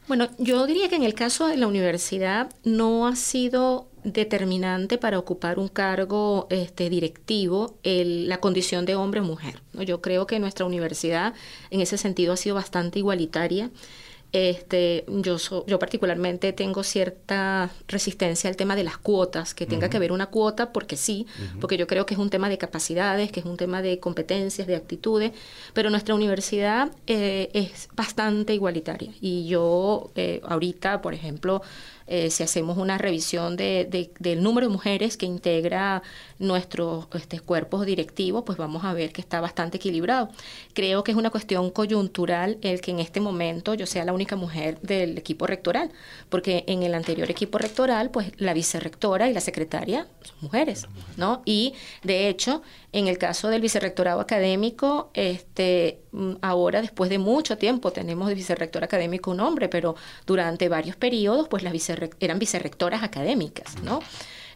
[0.07, 5.19] Bueno, yo diría que en el caso de la universidad no ha sido determinante para
[5.19, 9.61] ocupar un cargo este, directivo la condición de hombre o mujer.
[9.73, 11.33] Yo creo que nuestra universidad
[11.71, 13.69] en ese sentido ha sido bastante igualitaria.
[14.35, 19.95] Este, yo, yo particularmente tengo cierta resistencia al tema de las cuotas, que tenga que
[19.95, 21.25] haber una cuota porque sí,
[21.61, 24.67] porque yo creo que es un tema de capacidades, que es un tema de competencias,
[24.67, 25.31] de actitudes,
[25.73, 29.13] pero nuestra universidad eh, es bastante igualitaria.
[29.21, 31.61] Y yo eh, ahorita, por ejemplo,
[32.07, 36.03] eh, si hacemos una revisión de, del número de mujeres que integra
[36.37, 40.29] nuestros este, cuerpos directivos, pues vamos a ver que está bastante equilibrado.
[40.73, 44.35] Creo que es una cuestión coyuntural el que en este momento yo sea la única
[44.35, 45.91] mujer del equipo rectoral,
[46.29, 50.87] porque en el anterior equipo rectoral, pues la vicerrectora y la secretaria son mujeres,
[51.17, 51.41] ¿no?
[51.45, 57.57] Y de hecho, en el caso del vicerrectorado académico, este, mm, ahora después de mucho
[57.57, 61.73] tiempo tenemos de vicerrector académico un hombre, pero durante varios periodos, pues las
[62.19, 63.99] eran vicerrectoras académicas, ¿no?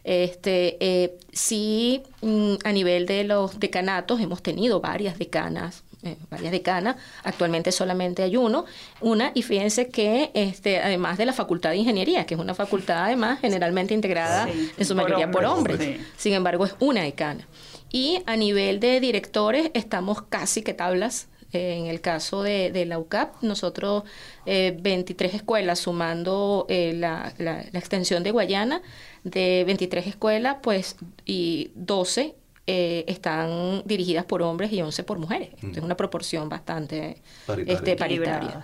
[0.04, 6.52] Este, eh, sí, mm, a nivel de los decanatos hemos tenido varias decanas, eh, varias
[6.52, 8.64] decanas, actualmente solamente hay uno,
[9.02, 13.04] una, y fíjense que este, además de la Facultad de Ingeniería, que es una facultad
[13.04, 14.48] además generalmente integrada
[14.78, 17.46] en su mayoría por hombres, sin embargo es una decana.
[17.92, 23.42] Y a nivel de directores estamos casi que tablas en el caso de, la UCAP,
[23.42, 24.04] nosotros
[24.46, 28.82] 23 eh, escuelas, sumando eh, la, la, extensión de Guayana,
[29.24, 32.34] de 23 escuelas, pues, y 12
[32.72, 35.48] eh, están dirigidas por hombres y 11 por mujeres.
[35.60, 37.20] Es una proporción bastante
[37.66, 38.62] este, paritaria.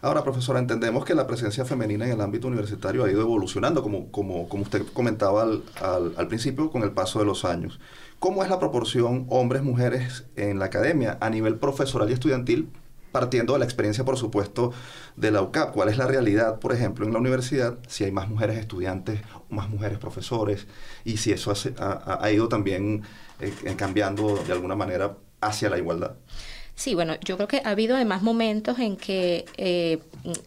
[0.00, 4.10] Ahora, profesora, entendemos que la presencia femenina en el ámbito universitario ha ido evolucionando, como,
[4.10, 5.62] como, como usted comentaba al,
[6.16, 7.78] al, principio, con el paso de los años.
[8.18, 12.68] ¿Cómo es la proporción hombres-mujeres en la academia a nivel profesoral y estudiantil?
[13.12, 14.72] partiendo de la experiencia, por supuesto,
[15.16, 15.72] de la UCAP.
[15.72, 19.70] ¿Cuál es la realidad, por ejemplo, en la universidad, si hay más mujeres estudiantes, más
[19.70, 20.66] mujeres profesores,
[21.04, 23.02] y si eso ha, ido también
[23.40, 26.12] eh, cambiando de alguna manera hacia la igualdad?
[26.74, 30.00] Sí, bueno, yo creo que ha habido además momentos en que eh,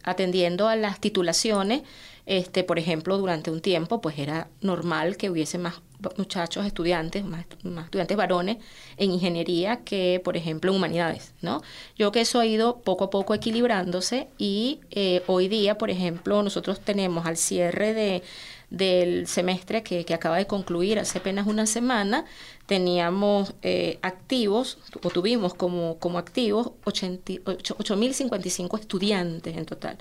[0.04, 1.82] atendiendo a las titulaciones,
[2.26, 5.82] este, por ejemplo, durante un tiempo, pues era normal que hubiese más
[6.18, 7.46] muchachos, estudiantes, más,
[7.86, 8.58] estudiantes varones
[8.98, 11.62] en ingeniería que, por ejemplo, en humanidades, ¿no?
[11.96, 15.90] Yo creo que eso ha ido poco a poco equilibrándose y eh, hoy día, por
[15.90, 18.24] ejemplo, nosotros tenemos al cierre de,
[18.72, 22.26] del semestre que, que, acaba de concluir hace apenas una semana,
[22.66, 29.98] teníamos eh, activos, o tuvimos como, como activos 8.055 estudiantes en total.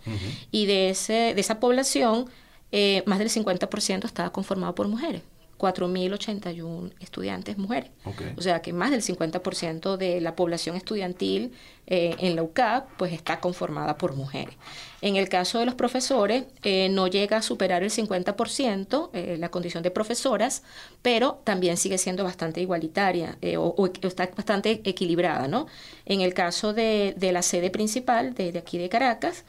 [0.52, 2.26] Y de, ese, de esa población,
[2.70, 5.22] eh, más del 50% estaba conformado por mujeres.
[5.60, 7.90] 4.081 estudiantes mujeres.
[8.36, 11.52] O sea que más del 50% de la población estudiantil
[11.86, 14.54] eh, en la UCAP pues está conformada por mujeres.
[15.02, 19.50] En el caso de los profesores eh, no llega a superar el 50% eh, la
[19.50, 20.62] condición de profesoras,
[21.02, 25.48] pero también sigue siendo bastante igualitaria o, está bastante equilibrada.
[25.48, 25.66] ¿no?
[26.06, 29.44] En el caso de, la sede principal de aquí de Caracas,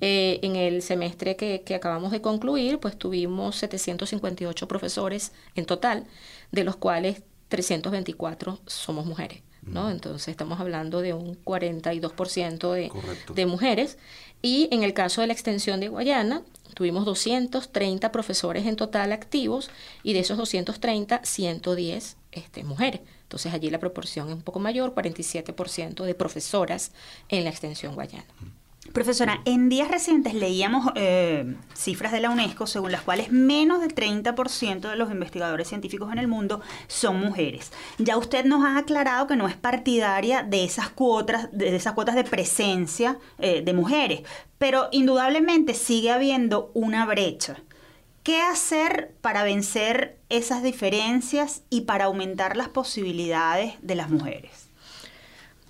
[0.00, 6.06] eh, en el semestre que, acabamos de concluir, pues tuvimos 758 profesores en total,
[6.52, 9.42] de los cuales 324 somos mujeres.
[9.62, 9.90] ¿no?
[9.90, 12.90] Entonces estamos hablando de un 42% de,
[13.34, 13.98] de mujeres.
[14.42, 16.42] Y en el caso de la extensión de Guayana,
[16.74, 19.70] tuvimos 230 profesores en total activos
[20.02, 23.00] y de esos 230, 110 este, mujeres.
[23.22, 26.92] Entonces allí la proporción es un poco mayor, 47% de profesoras
[27.28, 28.26] en la extensión Guayana.
[28.92, 33.94] Profesora, en días recientes leíamos eh, cifras de la UNESCO según las cuales menos del
[33.94, 37.72] 30% de los investigadores científicos en el mundo son mujeres.
[37.98, 42.14] Ya usted nos ha aclarado que no es partidaria de esas cuotas, de esas cuotas
[42.14, 44.22] de presencia eh, de mujeres,
[44.58, 47.56] pero indudablemente sigue habiendo una brecha.
[48.22, 54.65] ¿Qué hacer para vencer esas diferencias y para aumentar las posibilidades de las mujeres?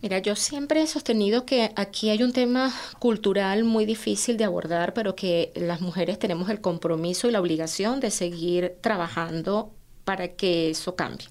[0.07, 4.95] Mira, yo siempre he sostenido que aquí hay un tema cultural muy difícil de abordar,
[4.95, 9.73] pero que las mujeres tenemos el compromiso y la obligación de seguir trabajando
[10.05, 11.27] para que eso cambie.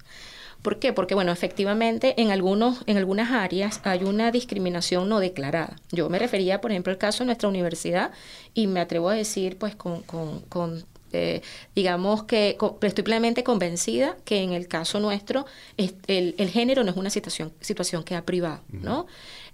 [0.60, 0.92] ¿Por qué?
[0.92, 5.76] Porque, bueno, efectivamente en, algunos, en algunas áreas hay una discriminación no declarada.
[5.90, 8.10] Yo me refería, por ejemplo, al caso de nuestra universidad
[8.52, 11.42] y me atrevo a decir, pues, con, con, con este,
[11.74, 16.96] digamos que estoy plenamente convencida que en el caso nuestro el, el género no es
[16.96, 19.06] una situación, situación que ha privado, ¿no?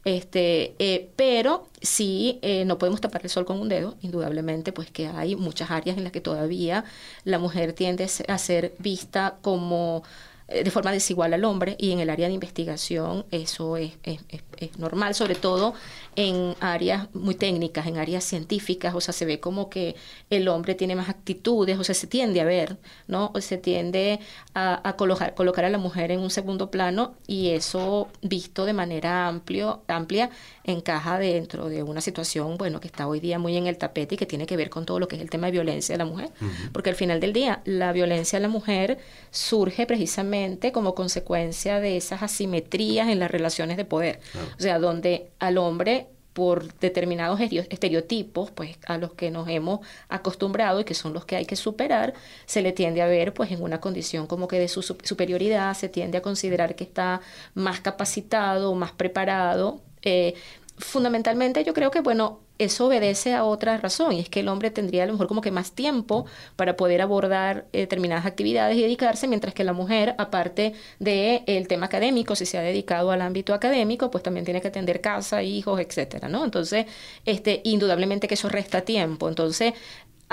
[0.05, 4.91] Este, eh, pero sí, eh, no podemos tapar el sol con un dedo, indudablemente, pues
[4.91, 6.85] que hay muchas áreas en las que todavía
[7.25, 10.09] la mujer tiende a ser vista como eh,
[10.53, 14.21] de forma desigual al hombre y en el área de investigación eso es, es,
[14.59, 15.75] es, normal, sobre todo
[16.15, 19.97] en áreas muy técnicas, en áreas científicas, o sea, se ve como que
[20.31, 23.31] el hombre tiene más actitudes, o sea, se tiende a ver, ¿no?
[23.35, 24.21] O se tiende
[24.55, 28.73] a, a colocar, colocar a la mujer en un segundo plano y eso visto de
[28.73, 30.31] manera amplio, amplia
[30.65, 34.19] encaja dentro de una situación, bueno, que está hoy día muy en el tapete y
[34.19, 36.05] que tiene que ver con todo lo que es el tema de violencia de la
[36.05, 36.31] mujer,
[36.73, 38.99] porque al final del día la violencia de la mujer
[39.31, 40.42] surge precisamente
[40.73, 44.21] como consecuencia de esas asimetrías en las relaciones de poder,
[44.59, 50.81] o sea, donde al hombre por determinados estereotipos pues a los que nos hemos acostumbrado
[50.81, 52.15] y que son los que hay que superar
[52.47, 55.88] se le tiende a ver pues en una condición como que de su superioridad se
[55.88, 57.21] tiende a considerar que está
[57.55, 60.35] más capacitado más preparado eh,
[60.79, 64.71] fundamentalmente yo creo que bueno eso obedece a otra razón, y es que el hombre
[64.71, 68.83] tendría a lo mejor como que más tiempo para poder abordar eh, determinadas actividades y
[68.83, 73.23] dedicarse, mientras que la mujer, aparte del el tema académico, si se ha dedicado al
[73.23, 76.44] ámbito académico, pues también tiene que atender casa, hijos, etcétera, ¿no?
[76.44, 76.87] Entonces,
[77.25, 79.29] este, indudablemente que eso resta tiempo.
[79.29, 79.75] Entonces,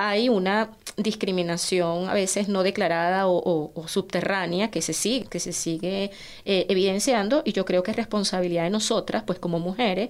[0.02, 6.12] hay una discriminación a veces no declarada o, subterránea que se sigue, que se sigue
[6.46, 10.10] eh, evidenciando y yo creo que es responsabilidad de nosotras, pues como mujeres,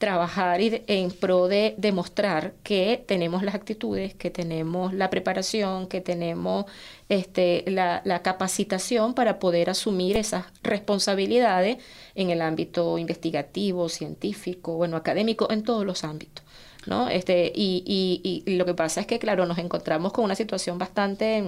[0.00, 6.64] trabajar en pro de demostrar que tenemos las actitudes, que tenemos la preparación, que tenemos
[7.10, 11.76] este, la, capacitación para poder asumir esas responsabilidades
[12.14, 16.46] en el ámbito investigativo, científico, bueno, académico, en todos los ámbitos.
[16.86, 17.10] ¿no?
[17.10, 20.78] Este, y, y, y lo que pasa es que, claro, nos encontramos con una situación
[20.78, 21.44] bastante,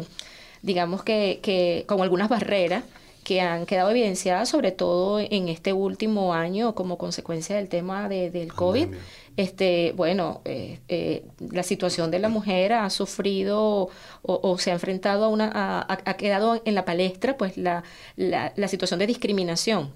[0.61, 2.85] digamos que, que con algunas barreras
[3.25, 8.31] que han quedado evidenciadas sobre todo en este último año como consecuencia del tema de,
[8.31, 8.89] del COVID.
[9.37, 13.89] Este, bueno, eh, eh, la situación de la mujer ha sufrido
[14.23, 17.85] o, se ha enfrentado a una, ha quedado en la palestra pues la,
[18.17, 19.91] la, la situación de discriminación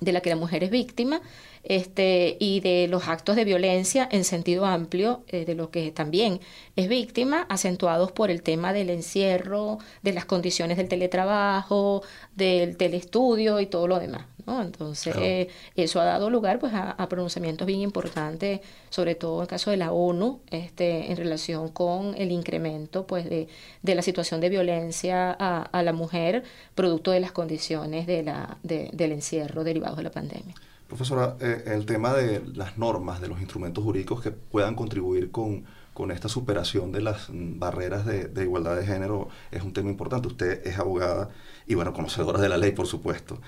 [0.00, 1.20] de la que la mujer es víctima
[1.64, 6.40] este, y de los actos de violencia en sentido amplio, eh, de lo que también
[6.76, 12.02] es víctima, acentuados por el tema del encierro, de las condiciones del teletrabajo,
[12.36, 14.26] del telestudio y todo lo demás.
[14.46, 14.60] ¿no?
[14.62, 18.60] Entonces, eso ha dado lugar pues, a, pronunciamientos bien importantes,
[18.90, 23.28] sobre todo en el caso de la ONU, este, en relación con el incremento pues,
[23.28, 23.48] de,
[23.82, 26.44] de la situación de violencia a, a, la mujer,
[26.74, 30.54] producto de las condiciones de la, de, del encierro derivados de la pandemia.
[30.88, 35.64] Profesora, eh, el tema de las normas, de los instrumentos jurídicos que puedan contribuir con,
[35.94, 39.90] con esta superación de las mm, barreras de, de, igualdad de género es un tema
[39.90, 40.28] importante.
[40.28, 41.30] Usted es abogada
[41.66, 43.40] y, bueno, conocedora de la ley, por supuesto.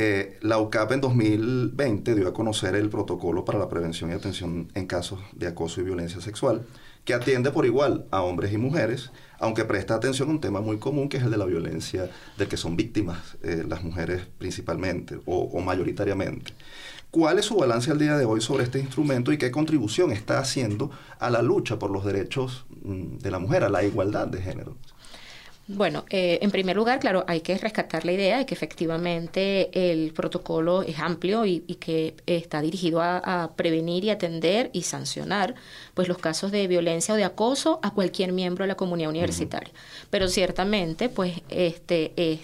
[0.00, 4.70] Eh, la UCAP en 2020 dio a conocer el protocolo para la prevención y atención
[4.76, 6.64] en casos de acoso y violencia sexual,
[7.04, 10.78] que atiende por igual a hombres y mujeres, aunque presta atención a un tema muy
[10.78, 15.18] común que es el de la violencia de que son víctimas eh, las mujeres principalmente
[15.26, 16.52] o, mayoritariamente.
[17.10, 20.38] ¿Cuál es su balance al día de hoy sobre este instrumento y qué contribución está
[20.38, 24.42] haciendo a la lucha por los derechos mm, de la mujer, a la igualdad de
[24.42, 24.76] género?
[25.70, 30.14] Bueno, eh, en primer lugar, claro, hay que rescatar la idea de que efectivamente el
[30.14, 35.54] protocolo es amplio y, que está dirigido a, prevenir y atender y sancionar
[35.92, 39.70] pues los casos de violencia o de acoso a cualquier miembro de la comunidad universitaria.
[40.08, 42.40] Pero ciertamente, pues este,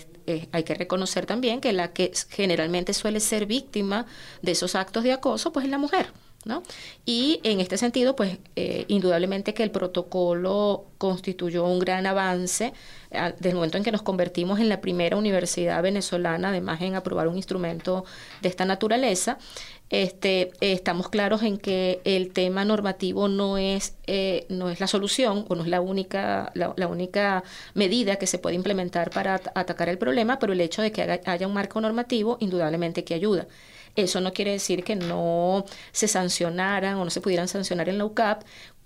[0.53, 4.05] hay que reconocer también que la que generalmente suele ser víctima
[4.43, 6.09] de esos actos de acoso, pues es la mujer.
[7.07, 12.73] Y en este sentido, pues eh, indudablemente que el protocolo constituyó un gran avance
[13.11, 17.29] desde el momento en que nos convertimos en la primera universidad venezolana, además en aprobar
[17.29, 18.05] un instrumento
[18.43, 19.39] de esta naturaleza,
[19.91, 25.45] este, estamos claros en que el tema normativo no es, eh, no es la solución
[25.49, 29.99] o no es la única, la, única medida que se puede implementar para atacar el
[29.99, 33.47] problema, pero el hecho de que haya un marco normativo indudablemente que ayuda.
[33.97, 38.05] Eso no quiere decir que no se sancionaran o no se pudieran sancionar en la
[38.05, 38.43] UCAP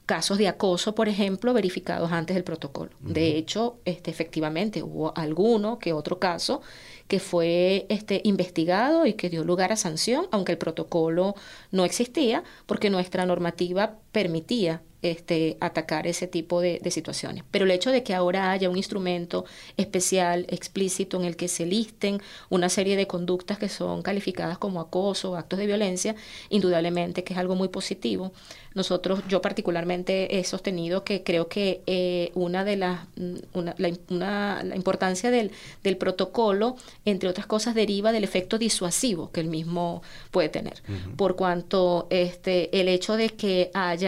[0.09, 2.91] casos de acoso, por ejemplo, verificados antes del protocolo.
[2.99, 6.63] De hecho, este, efectivamente hubo alguno que otro caso
[7.09, 11.35] que fue este, investigado y que dio lugar a sanción, aunque el protocolo
[11.73, 17.45] no existía, porque nuestra normativa permitía este, atacar ese tipo de, situaciones.
[17.53, 19.45] Pero el hecho de que ahora haya un instrumento
[19.77, 24.81] especial, explícito, en el que se listen una serie de conductas que son calificadas como
[24.81, 26.17] acoso, actos de violencia,
[26.49, 28.33] indudablemente que es algo muy positivo.
[28.75, 34.63] Nosotros, yo particularmente he sostenido que creo que eh, una de las, mm, una, la,
[34.65, 35.51] la, importancia del,
[35.83, 40.83] del, protocolo, entre otras cosas, deriva del efecto disuasivo que el mismo puede tener.
[41.17, 44.08] Por cuanto este, el hecho de que haya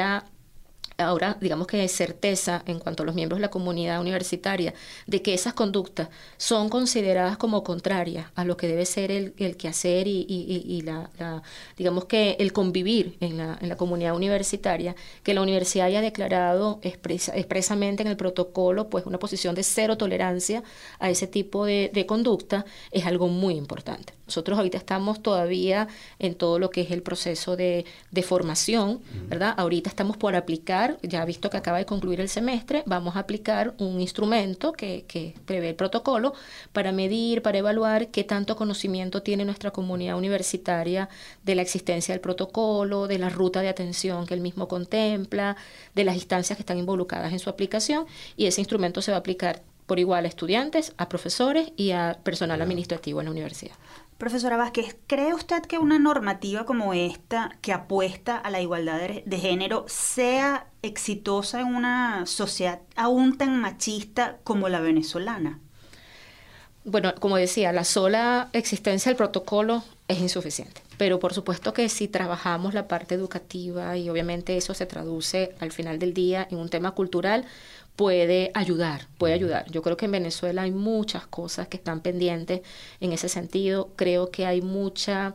[1.01, 4.75] ahora digamos que certeza en cuanto a los miembros de la comunidad universitaria
[5.07, 9.57] de que esas conductas son consideradas como contrarias a lo que debe ser el, el
[9.57, 11.11] quehacer y, y, la,
[11.77, 16.81] digamos que el convivir en la, en la, comunidad universitaria, que la universidad haya declarado
[16.83, 20.63] expresamente en el protocolo pues una posición de cero tolerancia
[20.99, 24.20] a ese tipo de, de conducta es algo muy importante.
[24.31, 25.89] Nosotros ahorita estamos todavía
[26.21, 29.55] en todo lo que es el proceso de, de formación, ¿verdad?
[29.57, 33.75] Ahorita estamos por aplicar, ya visto que acaba de concluir el semestre, vamos a aplicar
[33.79, 36.33] un instrumento que, que prevé el protocolo
[36.73, 41.09] para medir, para evaluar qué tanto conocimiento tiene nuestra comunidad universitaria
[41.43, 45.57] de la existencia del protocolo, de la ruta de atención que el mismo contempla,
[45.97, 48.07] de las instancias que están involucradas en su aplicación
[48.37, 49.61] y ese instrumento se va a aplicar
[49.91, 53.75] por igual a estudiantes, a profesores y a personal administrativo en la universidad.
[54.21, 59.39] Profesora Vázquez, ¿cree usted que una normativa como esta, que apuesta a la igualdad de,
[59.39, 65.59] género, sea exitosa en una sociedad aún tan machista como la venezolana?
[66.85, 70.83] Bueno, como decía, la sola existencia del protocolo es insuficiente.
[70.99, 75.73] Pero por supuesto que si trabajamos la parte educativa y obviamente eso se traduce al
[75.73, 77.47] final del día en un tema cultural,
[78.01, 79.71] puede ayudar, puede ayudar.
[79.71, 82.63] Yo creo que en Venezuela hay muchas cosas que están pendientes
[82.99, 83.91] en ese sentido.
[83.95, 85.35] Creo que hay mucha,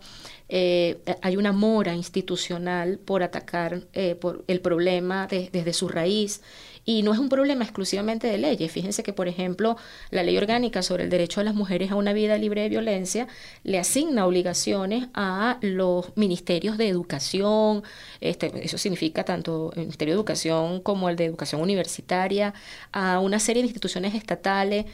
[0.50, 6.42] eh, hay una mora institucional por atacar eh, por el problema desde su raíz
[6.86, 8.72] y no es un problema exclusivamente de leyes.
[8.72, 9.76] Fíjense que, por ejemplo,
[10.12, 13.28] la ley orgánica sobre el derecho de las mujeres a una vida libre de violencia
[13.64, 17.84] le asigna obligaciones a los ministerios de educación,
[18.22, 22.54] este, eso significa tanto el Ministerio de Educación como el de Educación Universitaria,
[22.92, 24.86] a una serie de instituciones estatales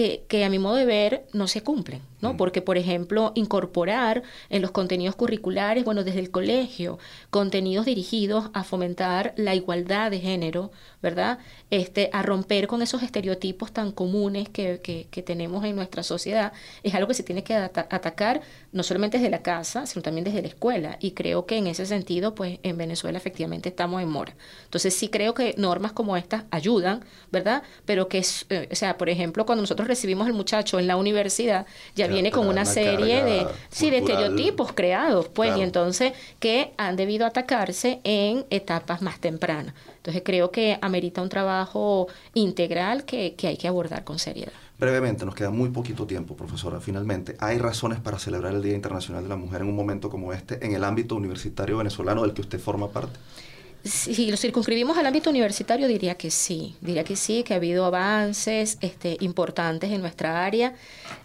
[0.00, 2.36] que, que, a mi modo de ver no se cumplen, ¿no?
[2.36, 6.98] Porque, por ejemplo, incorporar en los contenidos curriculares, bueno, desde el colegio,
[7.28, 10.70] contenidos dirigidos a fomentar la igualdad de género,
[11.02, 11.38] ¿verdad?
[11.70, 16.54] Este, a romper con esos estereotipos tan comunes que, que, que tenemos en nuestra sociedad,
[16.82, 18.40] es algo que se tiene que atacar
[18.72, 20.96] no solamente desde la casa, sino también desde la escuela.
[21.00, 24.34] Y creo que en ese sentido, pues en Venezuela efectivamente estamos en mora.
[24.64, 27.62] Entonces sí creo que normas como estas ayudan, ¿verdad?
[27.84, 30.96] Pero que, es, eh, o sea, por ejemplo, cuando nosotros recibimos al muchacho en la
[30.96, 36.72] universidad, ya, viene con una, serie de, sí, de estereotipos creados, pues, y entonces que
[36.78, 39.74] han debido atacarse en etapas más tempranas.
[39.96, 44.52] Entonces creo que amerita un trabajo integral que, que hay que abordar con seriedad.
[44.78, 46.80] Brevemente, nos queda muy poquito tiempo, profesora.
[46.80, 50.32] Finalmente, ¿hay razones para celebrar el Día Internacional de la Mujer en un momento como
[50.32, 53.18] este en el ámbito universitario venezolano del que usted forma parte?
[53.84, 57.84] Si lo circunscribimos al ámbito universitario, diría que sí, diría que sí, que ha habido
[57.84, 60.74] avances este, importantes en nuestra área.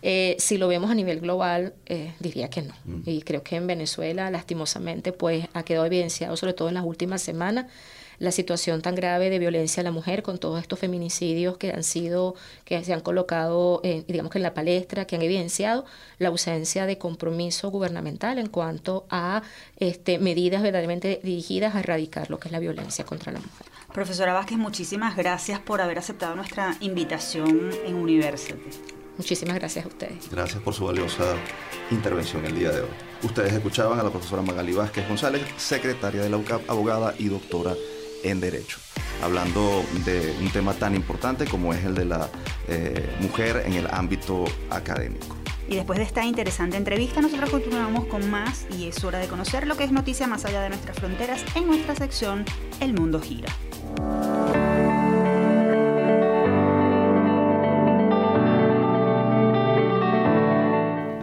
[0.02, 2.74] Eh, si lo vemos a nivel global, eh, diría que no.
[2.86, 3.02] Mm.
[3.06, 7.22] Y creo que en Venezuela, lastimosamente, pues ha quedado evidenciado, sobre todo en las últimas
[7.22, 7.66] semanas,
[8.20, 11.84] la situación tan grave de violencia a la mujer con todos estos feminicidios que han
[11.84, 15.86] sido, que se han colocado, digamos que en la palestra, que han evidenciado
[16.20, 19.42] la ausencia de compromiso gubernamental en cuanto a
[19.78, 23.68] este, medidas verdaderamente dirigidas a erradicar lo que es la violencia contra la mujer.
[23.94, 28.56] Profesora Vázquez, muchísimas gracias por haber aceptado nuestra invitación en University.
[29.18, 30.30] Muchísimas gracias a ustedes.
[30.30, 31.36] Gracias por su valiosa
[31.90, 32.90] intervención el día de hoy.
[33.24, 37.74] Ustedes escuchaban a la profesora Magali Vázquez González, secretaria de la UCAP, abogada y doctora
[38.26, 38.78] en Derecho,
[39.24, 42.30] hablando de un tema tan importante como es el de la
[42.68, 45.36] eh, mujer en el ámbito académico.
[45.68, 49.66] Y después de esta interesante entrevista, nosotros continuamos con más y es hora de conocer
[49.66, 52.46] lo que es noticia más allá de nuestras fronteras en nuestra sección
[52.80, 53.50] El Mundo Gira.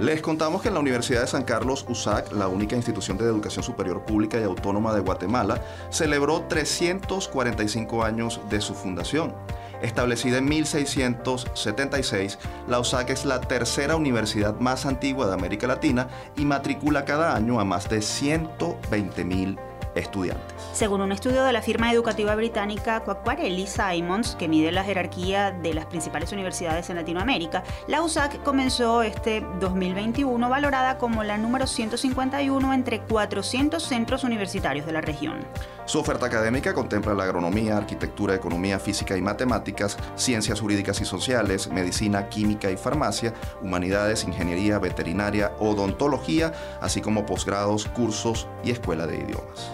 [0.03, 3.63] Les contamos que en la Universidad de San Carlos, USAC, la única institución de educación
[3.63, 9.33] superior pública y autónoma de Guatemala, celebró 345 años de su fundación.
[9.81, 16.47] Establecida en 1676, la USAC es la tercera universidad más antigua de América Latina y
[16.47, 20.55] matricula cada año a más de 120.000 estudiantes.
[20.73, 25.75] Según un estudio de la firma educativa británica Quacquarelli Simons, que mide la jerarquía de
[25.75, 32.73] las principales universidades en Latinoamérica, la USAC comenzó este 2021 valorada como la número 151
[32.73, 35.45] entre 400 centros universitarios de la región.
[35.93, 41.69] Su oferta académica contempla la agronomía, arquitectura, economía, física y matemáticas, ciencias jurídicas y sociales,
[41.71, 49.17] medicina, química y farmacia, humanidades, ingeniería, veterinaria, odontología, así como posgrados, cursos y escuela de
[49.17, 49.71] idiomas.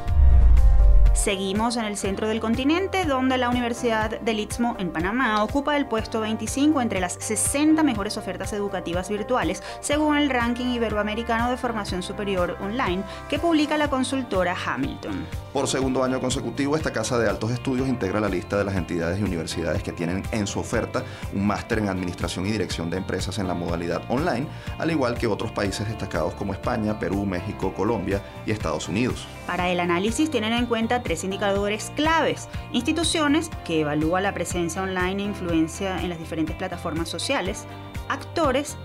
[1.18, 5.84] Seguimos en el centro del continente, donde la Universidad del Istmo en Panamá ocupa el
[5.84, 12.04] puesto 25 entre las 60 mejores ofertas educativas virtuales, según el ranking iberoamericano de formación
[12.04, 15.26] superior online que publica la consultora Hamilton.
[15.52, 19.18] Por segundo año consecutivo, esta casa de altos estudios integra la lista de las entidades
[19.18, 21.02] y universidades que tienen en su oferta
[21.34, 24.46] un máster en administración y dirección de empresas en la modalidad online,
[24.78, 29.26] al igual que otros países destacados como España, Perú, México, Colombia y Estados Unidos.
[29.48, 32.50] Para el análisis tienen en cuenta tres indicadores claves.
[32.70, 37.64] Instituciones, que evalúa la presencia online e influencia en las diferentes plataformas sociales.
[38.10, 38.76] Actores,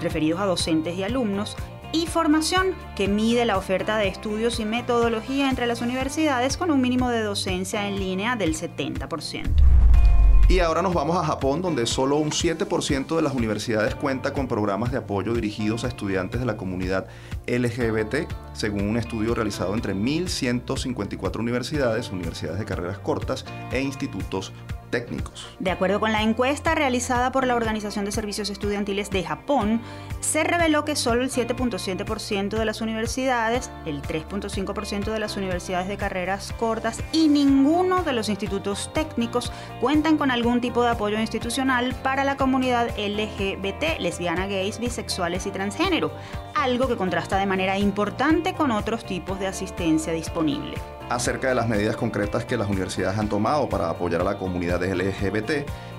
[0.00, 1.54] referidos a docentes y alumnos.
[1.92, 6.80] Y formación, que mide la oferta de estudios y metodología entre las universidades con un
[6.80, 9.50] mínimo de docencia en línea del 70%.
[10.48, 14.46] Y ahora nos vamos a Japón, donde solo un 7% de las universidades cuenta con
[14.46, 17.08] programas de apoyo dirigidos a estudiantes de la comunidad
[17.48, 24.52] LGBT, según un estudio realizado entre 1.154 universidades, universidades de carreras cortas e institutos
[24.90, 25.46] técnicos.
[25.58, 29.80] De acuerdo con la encuesta realizada por la Organización de Servicios Estudiantiles de Japón,
[30.20, 35.96] se reveló que solo el 7.7% de las universidades, el 3.5% de las universidades de
[35.96, 41.94] carreras cortas y ninguno de los institutos técnicos cuentan con algún tipo de apoyo institucional
[42.02, 46.10] para la comunidad LGBT, lesbiana, gays, bisexuales y transgénero,
[46.56, 50.76] algo que contrasta de manera importante con otros tipos de asistencia disponible
[51.08, 54.82] acerca de las medidas concretas que las universidades han tomado para apoyar a la comunidad
[54.82, 55.50] LGBT,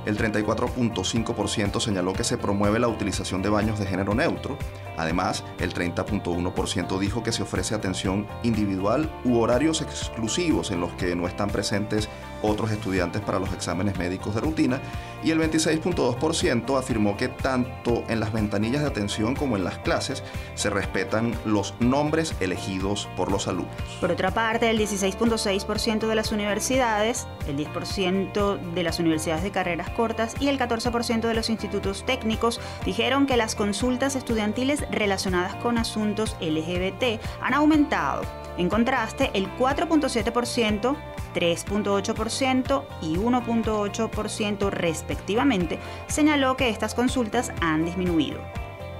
[0.05, 4.57] el 34.5% señaló que se promueve la utilización de baños de género neutro.
[4.97, 11.15] Además, el 30.1% dijo que se ofrece atención individual u horarios exclusivos en los que
[11.15, 12.09] no están presentes
[12.41, 14.81] otros estudiantes para los exámenes médicos de rutina
[15.23, 20.23] y el 26.2% afirmó que tanto en las ventanillas de atención como en las clases
[20.55, 23.75] se respetan los nombres elegidos por los alumnos.
[23.99, 29.89] Por otra parte, el 16.6% de las universidades, el 10% de las universidades de carreras
[29.89, 35.77] cortas y el 14% de los institutos técnicos dijeron que las consultas estudiantiles relacionadas con
[35.77, 38.21] asuntos LGBT han aumentado.
[38.57, 40.97] En contraste, el 4.7%
[41.37, 48.39] 3.8% y 1.8% respectivamente, señaló que estas consultas han disminuido.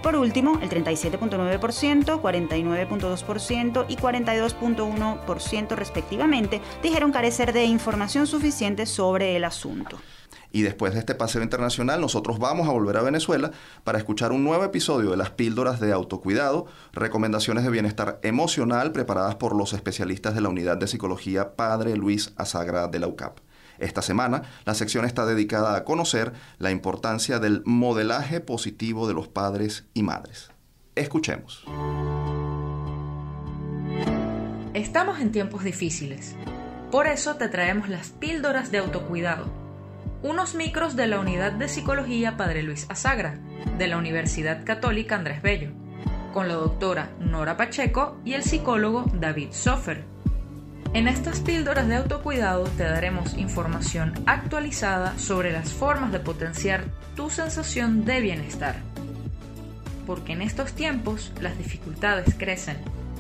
[0.04, 9.44] Por último, el 37.9%, 49.2% y 42.1% respectivamente dijeron carecer de información suficiente sobre el
[9.44, 10.00] asunto.
[10.58, 13.52] Y después de este paseo internacional, nosotros vamos a volver a Venezuela
[13.84, 19.36] para escuchar un nuevo episodio de las píldoras de autocuidado, recomendaciones de bienestar emocional preparadas
[19.36, 23.38] por los especialistas de la Unidad de Psicología Padre Luis Azagra de la UCAP.
[23.78, 29.28] Esta semana, la sección está dedicada a conocer la importancia del modelaje positivo de los
[29.28, 30.50] padres y madres.
[30.96, 31.66] Escuchemos.
[34.74, 36.36] Estamos en tiempos difíciles.
[36.90, 39.67] Por eso te traemos las píldoras de autocuidado
[40.28, 43.40] unos micros de la Unidad de Psicología Padre Luis Azagra,
[43.78, 45.72] de la Universidad Católica Andrés Bello,
[46.34, 50.04] con la doctora Nora Pacheco y el psicólogo David Sofer.
[50.94, 56.84] En estas píldoras de autocuidado te daremos información actualizada sobre las formas de potenciar
[57.16, 58.76] tu sensación de bienestar.
[60.06, 62.78] Porque en estos tiempos las dificultades crecen,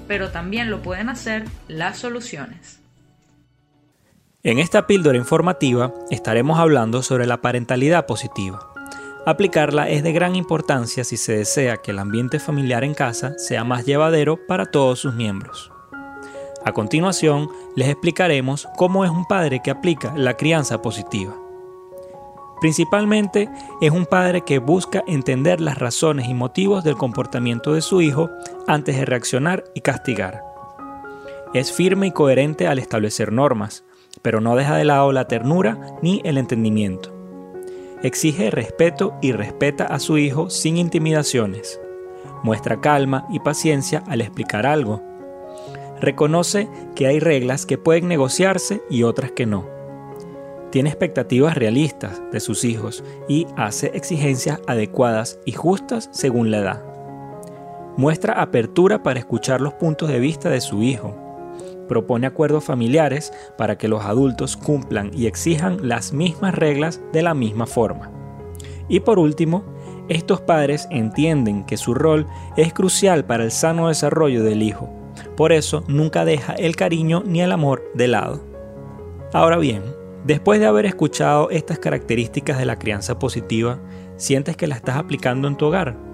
[0.10, 2.82] pero también lo pueden hacer las soluciones.
[4.44, 8.72] En esta píldora informativa estaremos hablando sobre la parentalidad positiva.
[9.26, 13.64] Aplicarla es de gran importancia si se desea que el ambiente familiar en casa sea
[13.64, 15.72] más llevadero para todos sus miembros.
[16.64, 21.36] A continuación, les explicaremos cómo es un padre que aplica la crianza positiva.
[22.62, 23.50] Principalmente
[23.82, 28.30] es un padre que busca entender las razones y motivos del comportamiento de su hijo
[28.68, 30.44] antes de reaccionar y castigar.
[31.56, 33.84] Es firme y coherente al establecer normas,
[34.22, 37.14] pero no deja de lado la ternura ni el entendimiento.
[38.04, 41.80] Exige respeto y respeta a su hijo sin intimidaciones.
[42.44, 45.02] Muestra calma y paciencia al explicar algo.
[46.00, 49.66] Reconoce que hay reglas que pueden negociarse y otras que no.
[50.70, 56.84] Tiene expectativas realistas de sus hijos y hace exigencias adecuadas y justas según la edad.
[57.96, 61.27] Muestra apertura para escuchar los puntos de vista de su hijo
[61.88, 67.34] propone acuerdos familiares para que los adultos cumplan y exijan las mismas reglas de la
[67.34, 68.12] misma forma.
[68.90, 69.64] Y por último,
[70.10, 74.90] estos padres entienden que su rol es crucial para el sano desarrollo del hijo.
[75.36, 78.42] Por eso nunca deja el cariño ni el amor de lado.
[79.34, 79.84] Ahora bien,
[80.24, 83.80] después de haber escuchado estas características de la crianza positiva,
[84.16, 86.07] ¿sientes que la estás aplicando en tu hogar?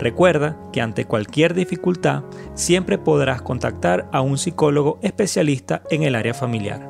[0.00, 2.22] Recuerda que ante cualquier dificultad
[2.54, 6.88] siempre podrás contactar a un psicólogo especialista en el área familiar.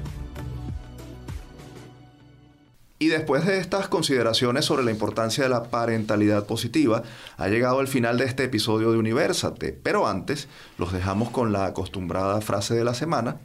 [2.98, 7.02] Y después de estas consideraciones sobre la importancia de la parentalidad positiva,
[7.36, 9.72] ha llegado el final de este episodio de Universate.
[9.72, 13.36] Pero antes, los dejamos con la acostumbrada frase de la semana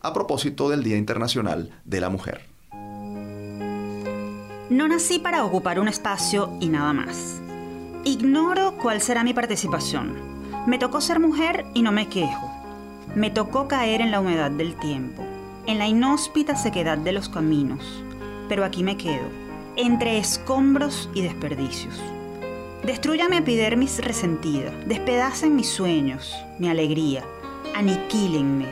[0.00, 2.42] a propósito del Día Internacional de la Mujer.
[4.70, 7.40] No nací para ocupar un espacio y nada más.
[8.04, 10.16] Ignoro cuál será mi participación.
[10.66, 12.53] Me tocó ser mujer y no me quejo.
[13.14, 15.24] Me tocó caer en la humedad del tiempo,
[15.66, 18.02] en la inhóspita sequedad de los caminos,
[18.48, 19.28] pero aquí me quedo,
[19.76, 21.94] entre escombros y desperdicios.
[22.84, 27.22] Destruya mi epidermis resentida, despedacen mis sueños, mi alegría,
[27.76, 28.66] aniquílenme,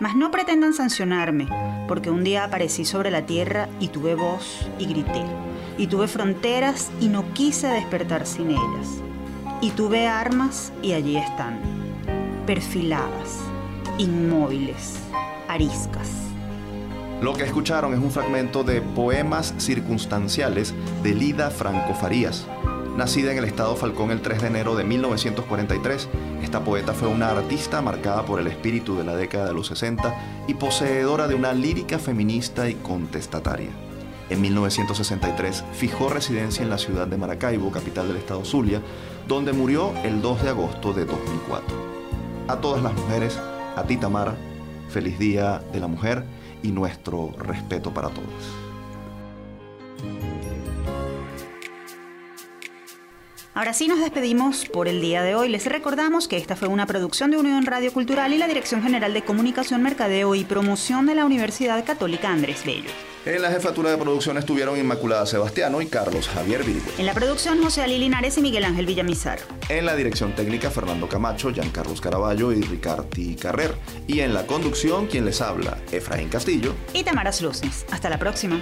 [0.00, 1.46] mas no pretendan sancionarme,
[1.86, 5.22] porque un día aparecí sobre la tierra y tuve voz y grité,
[5.78, 9.00] y tuve fronteras y no quise despertar sin ellas,
[9.60, 11.60] y tuve armas y allí están,
[12.46, 13.45] perfiladas
[13.98, 14.98] inmóviles,
[15.48, 16.08] ariscas.
[17.22, 22.46] Lo que escucharon es un fragmento de Poemas Circunstanciales de Lida Franco Farías.
[22.96, 26.08] Nacida en el estado Falcón el 3 de enero de 1943,
[26.42, 30.44] esta poeta fue una artista marcada por el espíritu de la década de los 60
[30.46, 33.70] y poseedora de una lírica feminista y contestataria.
[34.28, 38.82] En 1963 fijó residencia en la ciudad de Maracaibo, capital del estado Zulia,
[39.28, 41.76] donde murió el 2 de agosto de 2004.
[42.48, 43.38] A todas las mujeres,
[43.76, 44.34] a ti Tamara,
[44.88, 46.24] feliz Día de la Mujer
[46.62, 48.66] y nuestro respeto para todas.
[53.56, 55.48] Ahora sí nos despedimos por el día de hoy.
[55.48, 59.14] Les recordamos que esta fue una producción de Unión Radio Cultural y la Dirección General
[59.14, 62.90] de Comunicación, Mercadeo y Promoción de la Universidad Católica Andrés Bello.
[63.24, 66.90] En la jefatura de producción estuvieron Inmaculada Sebastiano y Carlos Javier Virgo.
[66.98, 69.38] En la producción José Ali Linares y Miguel Ángel Villamizar.
[69.70, 73.74] En la dirección técnica Fernando Camacho, Giancarlos Caraballo y Ricardi Carrer.
[74.06, 77.86] Y en la conducción quien les habla, Efraín Castillo y Tamara Luces.
[77.90, 78.60] Hasta la próxima.